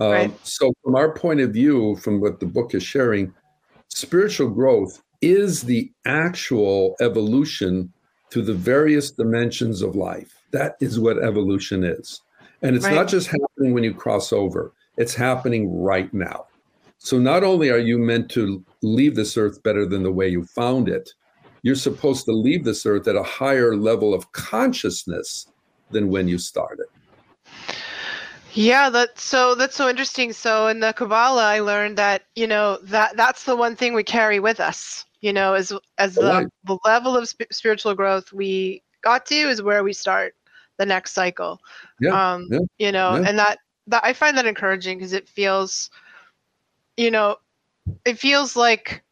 Um, 0.00 0.10
right. 0.10 0.46
So, 0.46 0.72
from 0.82 0.96
our 0.96 1.12
point 1.12 1.40
of 1.40 1.52
view, 1.52 1.96
from 1.96 2.20
what 2.20 2.40
the 2.40 2.46
book 2.46 2.74
is 2.74 2.82
sharing, 2.82 3.34
spiritual 3.88 4.48
growth 4.48 5.02
is 5.20 5.62
the 5.62 5.90
actual 6.06 6.96
evolution 7.00 7.92
through 8.30 8.42
the 8.42 8.54
various 8.54 9.10
dimensions 9.10 9.82
of 9.82 9.94
life. 9.94 10.32
That 10.52 10.76
is 10.80 10.98
what 10.98 11.22
evolution 11.22 11.84
is. 11.84 12.22
And 12.62 12.76
it's 12.76 12.86
right. 12.86 12.94
not 12.94 13.08
just 13.08 13.28
happening 13.28 13.74
when 13.74 13.84
you 13.84 13.92
cross 13.92 14.32
over, 14.32 14.72
it's 14.96 15.14
happening 15.14 15.82
right 15.82 16.12
now. 16.14 16.46
So, 16.98 17.18
not 17.18 17.44
only 17.44 17.70
are 17.70 17.78
you 17.78 17.98
meant 17.98 18.30
to 18.32 18.64
leave 18.82 19.16
this 19.16 19.36
earth 19.36 19.62
better 19.62 19.86
than 19.86 20.02
the 20.02 20.12
way 20.12 20.28
you 20.28 20.44
found 20.44 20.88
it, 20.88 21.12
you're 21.62 21.74
supposed 21.74 22.24
to 22.24 22.32
leave 22.32 22.64
this 22.64 22.86
earth 22.86 23.06
at 23.06 23.16
a 23.16 23.22
higher 23.22 23.76
level 23.76 24.14
of 24.14 24.32
consciousness 24.32 25.46
than 25.90 26.08
when 26.08 26.28
you 26.28 26.38
started. 26.38 26.86
Yeah, 28.52 28.90
that's 28.90 29.22
so 29.22 29.54
that's 29.54 29.76
so 29.76 29.88
interesting. 29.88 30.32
So 30.32 30.68
in 30.68 30.80
the 30.80 30.92
Kabbalah, 30.92 31.44
I 31.44 31.60
learned 31.60 31.98
that 31.98 32.22
you 32.34 32.46
know 32.46 32.78
that 32.84 33.16
that's 33.16 33.44
the 33.44 33.56
one 33.56 33.76
thing 33.76 33.94
we 33.94 34.02
carry 34.02 34.40
with 34.40 34.60
us. 34.60 35.04
You 35.20 35.32
know, 35.32 35.54
as 35.54 35.72
as 35.98 36.14
the, 36.14 36.22
right. 36.22 36.46
the 36.64 36.78
level 36.84 37.16
of 37.16 37.28
sp- 37.28 37.52
spiritual 37.52 37.94
growth 37.94 38.32
we 38.32 38.82
got 39.02 39.26
to 39.26 39.34
is 39.34 39.62
where 39.62 39.84
we 39.84 39.92
start 39.92 40.34
the 40.78 40.86
next 40.86 41.12
cycle. 41.12 41.60
Yeah, 42.00 42.32
um, 42.32 42.48
yeah 42.50 42.58
you 42.78 42.92
know, 42.92 43.16
yeah. 43.16 43.28
and 43.28 43.38
that 43.38 43.58
that 43.86 44.04
I 44.04 44.12
find 44.12 44.36
that 44.36 44.46
encouraging 44.46 44.98
because 44.98 45.12
it 45.12 45.28
feels, 45.28 45.90
you 46.96 47.10
know, 47.10 47.36
it 48.04 48.18
feels 48.18 48.56
like 48.56 49.02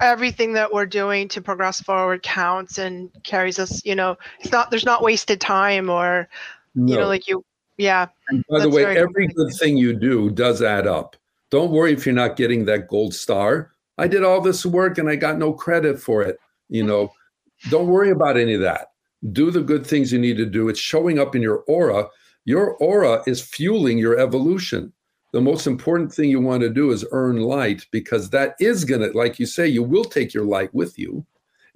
everything 0.00 0.52
that 0.54 0.72
we're 0.72 0.86
doing 0.86 1.28
to 1.28 1.40
progress 1.40 1.80
forward 1.80 2.22
counts 2.24 2.76
and 2.76 3.08
carries 3.22 3.60
us 3.60 3.84
you 3.84 3.94
know 3.94 4.16
it's 4.40 4.50
not 4.50 4.68
there's 4.68 4.84
not 4.84 5.00
wasted 5.00 5.40
time 5.40 5.88
or 5.88 6.28
no. 6.74 6.92
you 6.92 6.98
know 6.98 7.06
like 7.06 7.28
you 7.28 7.44
yeah 7.82 8.06
and 8.28 8.44
by 8.48 8.60
the 8.60 8.68
way 8.68 8.84
every 8.96 9.26
good 9.28 9.52
thing 9.58 9.76
you 9.76 9.92
do 9.92 10.30
does 10.30 10.62
add 10.62 10.86
up. 10.86 11.16
Don't 11.50 11.70
worry 11.70 11.92
if 11.92 12.06
you're 12.06 12.14
not 12.14 12.36
getting 12.36 12.64
that 12.64 12.88
gold 12.88 13.14
star. 13.14 13.72
I 13.98 14.08
did 14.08 14.24
all 14.24 14.40
this 14.40 14.64
work 14.64 14.98
and 14.98 15.08
i 15.08 15.16
got 15.16 15.38
no 15.38 15.52
credit 15.52 15.98
for 15.98 16.22
it 16.22 16.38
you 16.72 16.82
know. 16.82 17.12
Don't 17.70 17.86
worry 17.86 18.10
about 18.10 18.36
any 18.36 18.54
of 18.54 18.60
that. 18.62 18.88
Do 19.30 19.52
the 19.52 19.60
good 19.60 19.86
things 19.86 20.12
you 20.12 20.18
need 20.18 20.36
to 20.38 20.46
do. 20.46 20.68
It's 20.68 20.80
showing 20.80 21.20
up 21.20 21.36
in 21.36 21.42
your 21.42 21.58
aura. 21.68 22.08
Your 22.44 22.74
aura 22.78 23.22
is 23.24 23.40
fueling 23.40 23.98
your 23.98 24.18
evolution. 24.18 24.92
The 25.32 25.40
most 25.40 25.68
important 25.68 26.12
thing 26.12 26.28
you 26.28 26.40
want 26.40 26.62
to 26.62 26.68
do 26.68 26.90
is 26.90 27.06
earn 27.12 27.36
light 27.36 27.86
because 27.92 28.30
that 28.30 28.56
is 28.58 28.84
going 28.84 29.00
to, 29.00 29.16
like 29.16 29.38
you 29.38 29.46
say, 29.46 29.68
you 29.68 29.84
will 29.84 30.04
take 30.04 30.34
your 30.34 30.44
light 30.44 30.74
with 30.74 30.98
you 30.98 31.24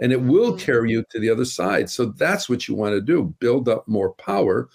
and 0.00 0.12
it 0.12 0.20
will 0.20 0.52
mm-hmm. 0.52 0.64
carry 0.64 0.90
you 0.90 1.04
to 1.10 1.20
the 1.20 1.30
other 1.30 1.44
side. 1.44 1.88
So 1.88 2.06
that's 2.06 2.48
what 2.48 2.66
you 2.66 2.74
want 2.74 2.94
to 2.94 3.00
do 3.00 3.34
build 3.38 3.68
up 3.68 3.86
more 3.86 4.12
power 4.14 4.68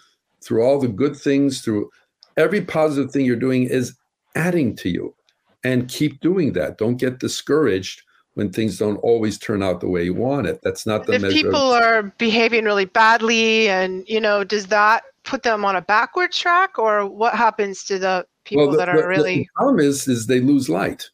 through 0.43 0.63
all 0.63 0.79
the 0.79 0.87
good 0.87 1.15
things, 1.15 1.61
through 1.61 1.89
every 2.37 2.61
positive 2.61 3.11
thing 3.11 3.25
you're 3.25 3.35
doing 3.35 3.63
is 3.63 3.95
adding 4.35 4.75
to 4.77 4.89
you. 4.89 5.15
And 5.63 5.87
keep 5.87 6.19
doing 6.21 6.53
that. 6.53 6.79
Don't 6.79 6.97
get 6.97 7.19
discouraged 7.19 8.01
when 8.33 8.51
things 8.51 8.79
don't 8.79 8.97
always 8.97 9.37
turn 9.37 9.61
out 9.61 9.79
the 9.79 9.87
way 9.87 10.03
you 10.03 10.15
want 10.15 10.47
it. 10.47 10.59
That's 10.63 10.87
not 10.87 11.05
the 11.05 11.13
if 11.13 11.21
measure. 11.21 11.35
If 11.35 11.43
people 11.43 11.59
are 11.59 12.03
behaving 12.17 12.65
really 12.65 12.85
badly, 12.85 13.69
and 13.69 14.03
you 14.07 14.19
know, 14.19 14.43
does 14.43 14.67
that 14.67 15.03
put 15.23 15.43
them 15.43 15.63
on 15.63 15.75
a 15.75 15.81
backward 15.81 16.31
track, 16.31 16.79
or 16.79 17.05
what 17.05 17.35
happens 17.35 17.83
to 17.83 17.99
the 17.99 18.25
people 18.43 18.63
well, 18.63 18.71
the, 18.71 18.77
that 18.77 18.89
are 18.89 19.01
the, 19.01 19.07
really 19.07 19.37
the 19.37 19.47
problem 19.55 19.79
is 19.79 20.07
is 20.07 20.27
they 20.27 20.39
lose 20.39 20.69
light 20.69 21.09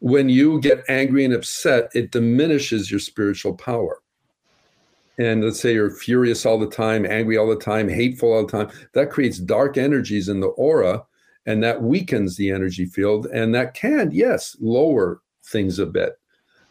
when 0.00 0.28
you 0.28 0.60
get 0.60 0.84
angry 0.88 1.24
and 1.24 1.34
upset 1.34 1.88
it 1.94 2.10
diminishes 2.10 2.90
your 2.90 3.00
spiritual 3.00 3.54
power 3.54 4.00
and 5.18 5.44
let's 5.44 5.60
say 5.60 5.72
you're 5.72 5.90
furious 5.90 6.44
all 6.44 6.58
the 6.58 6.66
time 6.66 7.06
angry 7.06 7.36
all 7.36 7.48
the 7.48 7.56
time 7.56 7.88
hateful 7.88 8.32
all 8.32 8.46
the 8.46 8.52
time 8.52 8.70
that 8.92 9.10
creates 9.10 9.38
dark 9.38 9.76
energies 9.76 10.28
in 10.28 10.40
the 10.40 10.48
aura 10.48 11.02
and 11.46 11.62
that 11.62 11.82
weakens 11.82 12.36
the 12.36 12.50
energy 12.50 12.86
field 12.86 13.26
and 13.26 13.54
that 13.54 13.74
can 13.74 14.10
yes 14.12 14.56
lower 14.60 15.20
things 15.44 15.78
a 15.78 15.86
bit 15.86 16.18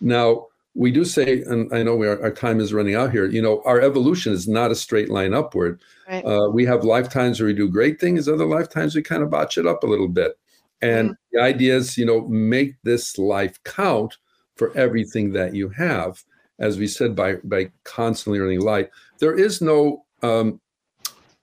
now 0.01 0.45
we 0.75 0.91
do 0.91 1.05
say, 1.05 1.41
and 1.43 1.73
I 1.73 1.83
know 1.83 1.99
are, 2.01 2.21
our 2.21 2.31
time 2.31 2.59
is 2.59 2.73
running 2.73 2.95
out 2.95 3.11
here. 3.11 3.25
You 3.25 3.41
know, 3.41 3.61
our 3.65 3.79
evolution 3.79 4.33
is 4.33 4.47
not 4.47 4.71
a 4.71 4.75
straight 4.75 5.09
line 5.09 5.33
upward. 5.33 5.81
Right. 6.07 6.23
Uh, 6.23 6.49
we 6.49 6.65
have 6.65 6.83
lifetimes 6.83 7.39
where 7.39 7.47
we 7.47 7.53
do 7.53 7.69
great 7.69 7.99
things, 7.99 8.27
other 8.27 8.45
lifetimes 8.45 8.93
we 8.93 9.01
kind 9.01 9.23
of 9.23 9.29
botch 9.29 9.57
it 9.57 9.65
up 9.65 9.83
a 9.83 9.87
little 9.87 10.09
bit. 10.09 10.37
And 10.81 11.11
mm. 11.11 11.15
the 11.31 11.41
idea 11.41 11.77
is, 11.77 11.97
you 11.97 12.05
know, 12.05 12.27
make 12.27 12.75
this 12.83 13.17
life 13.17 13.57
count 13.63 14.17
for 14.57 14.77
everything 14.77 15.31
that 15.31 15.55
you 15.55 15.69
have. 15.69 16.21
As 16.59 16.77
we 16.77 16.87
said, 16.87 17.15
by 17.15 17.35
by 17.43 17.71
constantly 17.83 18.39
earning 18.39 18.61
light, 18.61 18.89
there 19.19 19.37
is 19.37 19.61
no 19.61 20.05
um, 20.21 20.59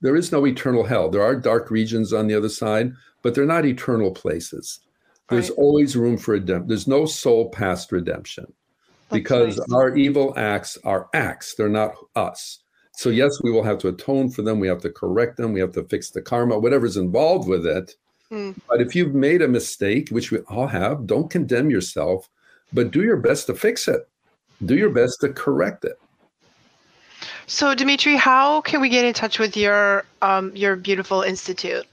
there 0.01 0.17
is 0.17 0.33
no 0.33 0.47
eternal 0.47 0.85
hell. 0.85 1.11
There 1.11 1.23
are 1.23 1.37
dark 1.37 1.71
regions 1.71 2.13
on 2.13 2.27
the 2.27 2.35
other 2.35 2.49
side, 2.49 2.93
but 3.23 3.35
they're 3.35 3.45
not 3.45 3.67
eternal 3.67 4.11
places. 4.11 4.81
There's 5.29 5.51
right. 5.51 5.59
always 5.59 5.97
room 5.97 6.19
for 6.19 6.33
redemption. 6.33 6.69
There's 6.69 6.89
no 6.89 7.07
soul 7.07 7.51
past 7.51 7.93
redemption 7.93 8.53
because 9.11 9.59
nice. 9.59 9.73
our 9.73 9.97
evil 9.97 10.35
acts 10.37 10.77
are 10.85 11.09
acts, 11.15 11.55
they're 11.55 11.69
not 11.69 11.95
us. 12.17 12.59
So, 12.95 13.09
yes, 13.09 13.41
we 13.43 13.51
will 13.51 13.63
have 13.63 13.79
to 13.79 13.89
atone 13.89 14.31
for 14.31 14.43
them. 14.43 14.61
We 14.61 14.69
have 14.69 14.83
to 14.83 14.91
correct 14.91 15.39
them. 15.39 15.53
We 15.53 15.61
have 15.61 15.73
to 15.73 15.85
fix 15.85 16.11
the 16.11 16.21
karma, 16.21 16.59
whatever's 16.59 16.99
involved 16.99 17.49
with 17.49 17.67
it. 17.67 17.97
Mm. 18.31 18.55
But 18.69 18.83
if 18.83 18.95
you've 18.95 19.15
made 19.15 19.41
a 19.41 19.49
mistake, 19.49 20.11
which 20.11 20.31
we 20.31 20.39
all 20.41 20.67
have, 20.67 21.07
don't 21.07 21.31
condemn 21.31 21.71
yourself, 21.71 22.29
but 22.73 22.91
do 22.91 23.03
your 23.03 23.17
best 23.17 23.47
to 23.47 23.55
fix 23.55 23.89
it. 23.89 24.09
Do 24.65 24.77
your 24.77 24.91
best 24.91 25.21
to 25.21 25.33
correct 25.33 25.85
it. 25.85 25.99
So, 27.47 27.75
Dimitri, 27.75 28.17
how 28.17 28.61
can 28.61 28.81
we 28.81 28.89
get 28.89 29.05
in 29.05 29.13
touch 29.13 29.39
with 29.39 29.57
your 29.57 30.05
um, 30.23 30.55
your 30.55 30.77
beautiful 30.77 31.23
institute? 31.23 31.87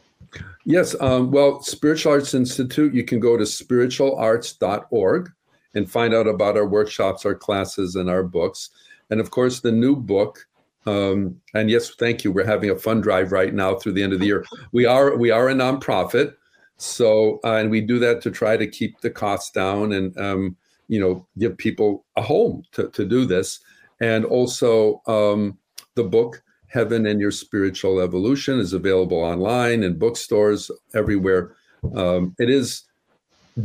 Yes, 0.65 0.95
um, 1.01 1.31
well, 1.31 1.61
Spiritual 1.63 2.11
Arts 2.13 2.33
Institute, 2.33 2.93
you 2.93 3.03
can 3.03 3.19
go 3.19 3.37
to 3.37 3.43
spiritualarts.org 3.43 5.31
and 5.73 5.89
find 5.89 6.13
out 6.13 6.27
about 6.27 6.57
our 6.57 6.67
workshops, 6.67 7.25
our 7.25 7.35
classes, 7.35 7.95
and 7.95 8.09
our 8.09 8.23
books. 8.23 8.69
And 9.09 9.19
of 9.19 9.31
course, 9.31 9.61
the 9.61 9.71
new 9.71 9.95
book. 9.95 10.45
Um, 10.85 11.41
and 11.53 11.69
yes, 11.69 11.89
thank 11.95 12.23
you. 12.23 12.31
We're 12.31 12.45
having 12.45 12.69
a 12.69 12.75
fund 12.75 13.03
drive 13.03 13.31
right 13.31 13.53
now 13.53 13.75
through 13.75 13.93
the 13.93 14.03
end 14.03 14.13
of 14.13 14.19
the 14.19 14.25
year. 14.27 14.45
We 14.71 14.85
are 14.85 15.17
we 15.17 15.31
are 15.31 15.49
a 15.49 15.53
nonprofit, 15.53 16.35
So, 16.77 17.39
uh, 17.43 17.55
and 17.55 17.69
we 17.69 17.81
do 17.81 17.99
that 17.99 18.21
to 18.21 18.31
try 18.31 18.55
to 18.55 18.67
keep 18.67 19.01
the 19.01 19.09
costs 19.09 19.51
down 19.51 19.93
and, 19.93 20.17
um, 20.17 20.55
you 20.89 20.99
know, 20.99 21.25
give 21.37 21.57
people 21.57 22.05
a 22.17 22.21
home 22.21 22.63
to, 22.73 22.89
to 22.89 23.05
do 23.05 23.25
this. 23.25 23.61
And 24.01 24.25
also, 24.25 25.01
um, 25.07 25.57
the 25.95 26.03
book, 26.03 26.43
Heaven 26.67 27.05
and 27.05 27.21
Your 27.21 27.31
Spiritual 27.31 28.01
Evolution, 28.01 28.59
is 28.59 28.73
available 28.73 29.17
online 29.17 29.83
in 29.83 29.97
bookstores 29.97 30.69
everywhere. 30.93 31.55
Um, 31.95 32.35
it 32.39 32.49
is 32.49 32.83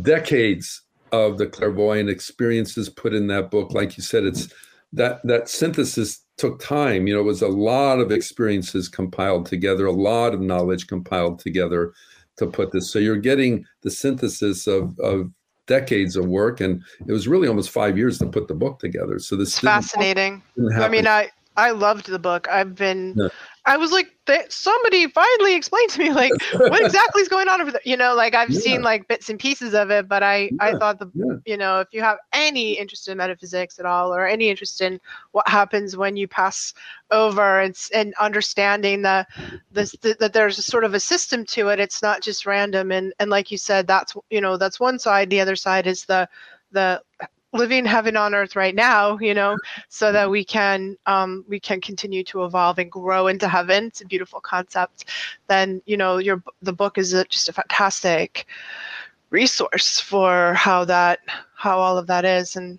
decades 0.02 0.82
of 1.12 1.38
the 1.38 1.46
clairvoyant 1.46 2.10
experiences 2.10 2.88
put 2.88 3.14
in 3.14 3.26
that 3.28 3.50
book. 3.50 3.72
Like 3.72 3.96
you 3.96 4.02
said, 4.02 4.24
it's 4.24 4.52
that 4.92 5.20
that 5.24 5.48
synthesis 5.48 6.24
took 6.36 6.60
time. 6.60 7.06
You 7.06 7.14
know, 7.14 7.20
it 7.20 7.24
was 7.24 7.42
a 7.42 7.48
lot 7.48 8.00
of 8.00 8.10
experiences 8.10 8.88
compiled 8.88 9.46
together, 9.46 9.86
a 9.86 9.92
lot 9.92 10.34
of 10.34 10.40
knowledge 10.40 10.86
compiled 10.86 11.38
together 11.38 11.92
to 12.36 12.46
put 12.46 12.72
this. 12.72 12.90
So 12.90 12.98
you're 12.98 13.16
getting 13.16 13.64
the 13.82 13.90
synthesis 13.90 14.66
of 14.66 14.98
of 14.98 15.30
decades 15.66 16.16
of 16.16 16.26
work, 16.26 16.60
and 16.60 16.82
it 17.06 17.12
was 17.12 17.26
really 17.28 17.48
almost 17.48 17.70
five 17.70 17.96
years 17.96 18.18
to 18.18 18.26
put 18.26 18.48
the 18.48 18.54
book 18.54 18.78
together. 18.78 19.18
So 19.18 19.36
this 19.36 19.58
fascinating. 19.58 20.42
I 20.76 20.88
mean, 20.88 21.06
I 21.06 21.30
I 21.56 21.70
loved 21.70 22.06
the 22.06 22.18
book. 22.18 22.48
I've 22.48 22.74
been 22.74 23.14
yeah. 23.16 23.28
I 23.66 23.78
was 23.78 23.92
like, 23.92 24.10
somebody 24.50 25.06
finally 25.08 25.54
explained 25.54 25.88
to 25.90 25.98
me 25.98 26.12
like 26.12 26.32
what 26.52 26.80
exactly 26.84 27.22
is 27.22 27.28
going 27.28 27.48
on 27.48 27.62
over 27.62 27.70
there. 27.70 27.80
You 27.84 27.96
know, 27.96 28.14
like 28.14 28.34
I've 28.34 28.50
yeah. 28.50 28.60
seen 28.60 28.82
like 28.82 29.08
bits 29.08 29.30
and 29.30 29.38
pieces 29.38 29.74
of 29.74 29.90
it, 29.90 30.06
but 30.06 30.22
I 30.22 30.50
yeah. 30.52 30.58
I 30.60 30.76
thought 30.76 30.98
the 30.98 31.10
yeah. 31.14 31.36
you 31.46 31.56
know 31.56 31.80
if 31.80 31.88
you 31.92 32.02
have 32.02 32.18
any 32.32 32.72
interest 32.72 33.08
in 33.08 33.16
metaphysics 33.16 33.78
at 33.78 33.86
all 33.86 34.14
or 34.14 34.26
any 34.26 34.50
interest 34.50 34.82
in 34.82 35.00
what 35.32 35.48
happens 35.48 35.96
when 35.96 36.16
you 36.16 36.28
pass 36.28 36.74
over 37.10 37.60
and 37.60 37.74
and 37.94 38.14
understanding 38.20 39.02
the 39.02 39.26
this 39.72 39.92
the, 40.02 40.14
that 40.20 40.34
there's 40.34 40.58
a 40.58 40.62
sort 40.62 40.84
of 40.84 40.92
a 40.92 41.00
system 41.00 41.46
to 41.46 41.68
it. 41.68 41.80
It's 41.80 42.02
not 42.02 42.22
just 42.22 42.46
random 42.46 42.92
and 42.92 43.14
and 43.18 43.30
like 43.30 43.50
you 43.50 43.58
said, 43.58 43.86
that's 43.86 44.14
you 44.28 44.42
know 44.42 44.58
that's 44.58 44.78
one 44.78 44.98
side. 44.98 45.30
The 45.30 45.40
other 45.40 45.56
side 45.56 45.86
is 45.86 46.04
the 46.04 46.28
the 46.72 47.02
living 47.54 47.84
heaven 47.84 48.16
on 48.16 48.34
earth 48.34 48.56
right 48.56 48.74
now 48.74 49.18
you 49.18 49.32
know 49.32 49.56
so 49.88 50.12
that 50.12 50.28
we 50.30 50.44
can 50.44 50.96
um, 51.06 51.44
we 51.48 51.60
can 51.60 51.80
continue 51.80 52.24
to 52.24 52.44
evolve 52.44 52.78
and 52.78 52.90
grow 52.90 53.28
into 53.28 53.48
heaven. 53.48 53.86
It's 53.86 54.00
a 54.00 54.06
beautiful 54.06 54.40
concept. 54.40 55.06
Then 55.48 55.82
you 55.86 55.96
know 55.96 56.18
your 56.18 56.42
the 56.62 56.72
book 56.72 56.98
is 56.98 57.12
a, 57.12 57.24
just 57.24 57.48
a 57.48 57.52
fantastic 57.52 58.46
resource 59.30 60.00
for 60.00 60.54
how 60.54 60.84
that 60.86 61.20
how 61.56 61.78
all 61.78 61.98
of 61.98 62.06
that 62.08 62.24
is. 62.24 62.56
And 62.56 62.78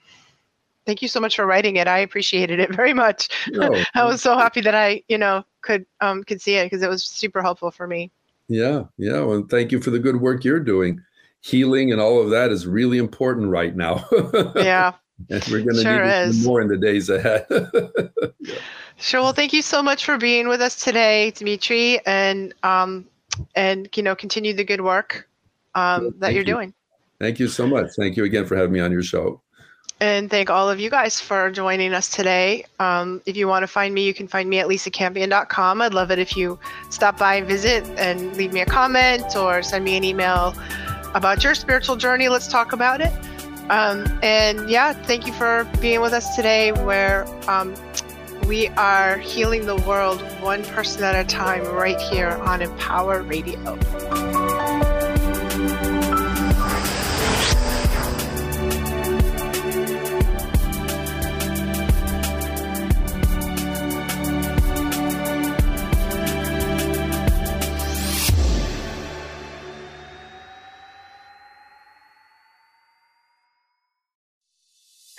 thank 0.86 1.02
you 1.02 1.08
so 1.08 1.20
much 1.20 1.36
for 1.36 1.46
writing 1.46 1.78
it. 1.78 1.88
I 1.88 2.00
appreciated 2.00 2.60
it 2.60 2.74
very 2.76 2.94
much. 2.94 3.30
I 3.96 4.04
was 4.04 4.22
so 4.22 4.38
happy 4.38 4.62
that 4.62 4.76
i 4.76 5.04
you 5.08 5.18
know 5.18 5.46
could 5.62 5.86
um 6.02 6.24
could 6.24 6.42
see 6.42 6.56
it 6.56 6.66
because 6.66 6.84
it 6.84 6.90
was 6.90 7.04
super 7.04 7.42
helpful 7.42 7.72
for 7.72 7.88
me. 7.88 8.12
Yeah 8.48 8.84
yeah 8.98 9.22
well 9.22 9.46
thank 9.50 9.72
you 9.72 9.80
for 9.82 9.90
the 9.90 10.00
good 10.00 10.22
work 10.22 10.44
you're 10.44 10.60
doing 10.60 11.02
healing 11.46 11.92
and 11.92 12.02
all 12.02 12.20
of 12.20 12.32
that 12.32 12.52
is 12.52 12.66
really 12.66 12.98
important 12.98 13.50
right 13.50 13.76
now. 13.76 14.04
yeah. 14.56 14.94
And 15.30 15.44
we're 15.50 15.62
going 15.62 15.76
to 15.76 15.82
sure 15.82 16.04
need 16.04 16.30
is. 16.30 16.44
more 16.44 16.60
in 16.60 16.68
the 16.68 16.78
days 16.78 17.10
ahead. 17.10 17.46
yeah. 18.40 18.56
Sure. 18.98 19.22
Well, 19.22 19.34
thank 19.34 19.54
you 19.54 19.62
so 19.62 19.84
much 19.84 20.06
for 20.06 20.18
being 20.18 20.48
with 20.48 20.60
us 20.60 20.84
today, 20.84 21.32
Dimitri, 21.32 22.00
and 22.06 22.54
um, 22.64 23.06
and 23.56 23.90
you 23.96 24.04
know 24.04 24.16
continue 24.16 24.54
the 24.54 24.64
good 24.64 24.82
work 24.82 25.30
um, 25.76 26.16
that 26.18 26.34
you're 26.34 26.42
you. 26.42 26.54
doing. 26.54 26.74
Thank 27.20 27.40
you 27.40 27.48
so 27.48 27.68
much. 27.68 27.92
Thank 27.98 28.18
you 28.18 28.24
again 28.24 28.46
for 28.46 28.56
having 28.56 28.72
me 28.72 28.80
on 28.80 28.92
your 28.92 29.04
show. 29.04 29.42
And 30.02 30.30
thank 30.30 30.50
all 30.50 30.70
of 30.70 30.80
you 30.80 30.90
guys 30.90 31.22
for 31.22 31.50
joining 31.52 31.94
us 31.94 32.10
today. 32.10 32.66
Um, 32.80 33.22
if 33.26 33.38
you 33.38 33.48
want 33.48 33.64
to 33.64 33.68
find 33.68 33.94
me, 33.94 34.06
you 34.06 34.14
can 34.14 34.28
find 34.28 34.50
me 34.50 34.60
at 34.60 34.68
lisacampion.com. 34.68 35.82
I'd 35.82 35.94
love 35.94 36.12
it 36.12 36.20
if 36.20 36.36
you 36.36 36.60
stop 36.90 37.18
by 37.18 37.36
and 37.36 37.48
visit 37.48 37.86
and 37.98 38.36
leave 38.36 38.52
me 38.52 38.60
a 38.60 38.66
comment 38.66 39.38
or 39.38 39.64
send 39.64 39.86
me 39.86 39.96
an 39.96 40.04
email 40.04 40.54
about 41.16 41.44
your 41.44 41.56
spiritual 41.56 41.96
journey. 41.96 42.30
Let's 42.30 42.48
talk 42.48 42.74
about 42.74 43.02
it. 43.02 43.12
Um, 43.72 44.06
and 44.22 44.70
yeah, 44.70 44.94
thank 44.94 45.26
you 45.26 45.34
for 45.34 45.68
being 45.82 46.02
with 46.02 46.14
us 46.14 46.36
today, 46.36 46.72
where 46.72 47.26
um, 47.50 47.74
we 48.46 48.68
are 48.70 49.18
healing 49.18 49.66
the 49.66 49.78
world 49.78 50.22
one 50.42 50.64
person 50.66 51.04
at 51.04 51.16
a 51.16 51.28
time 51.28 51.66
right 51.66 52.00
here 52.00 52.30
on 52.30 52.62
Empower 52.62 53.24
Radio. 53.24 54.45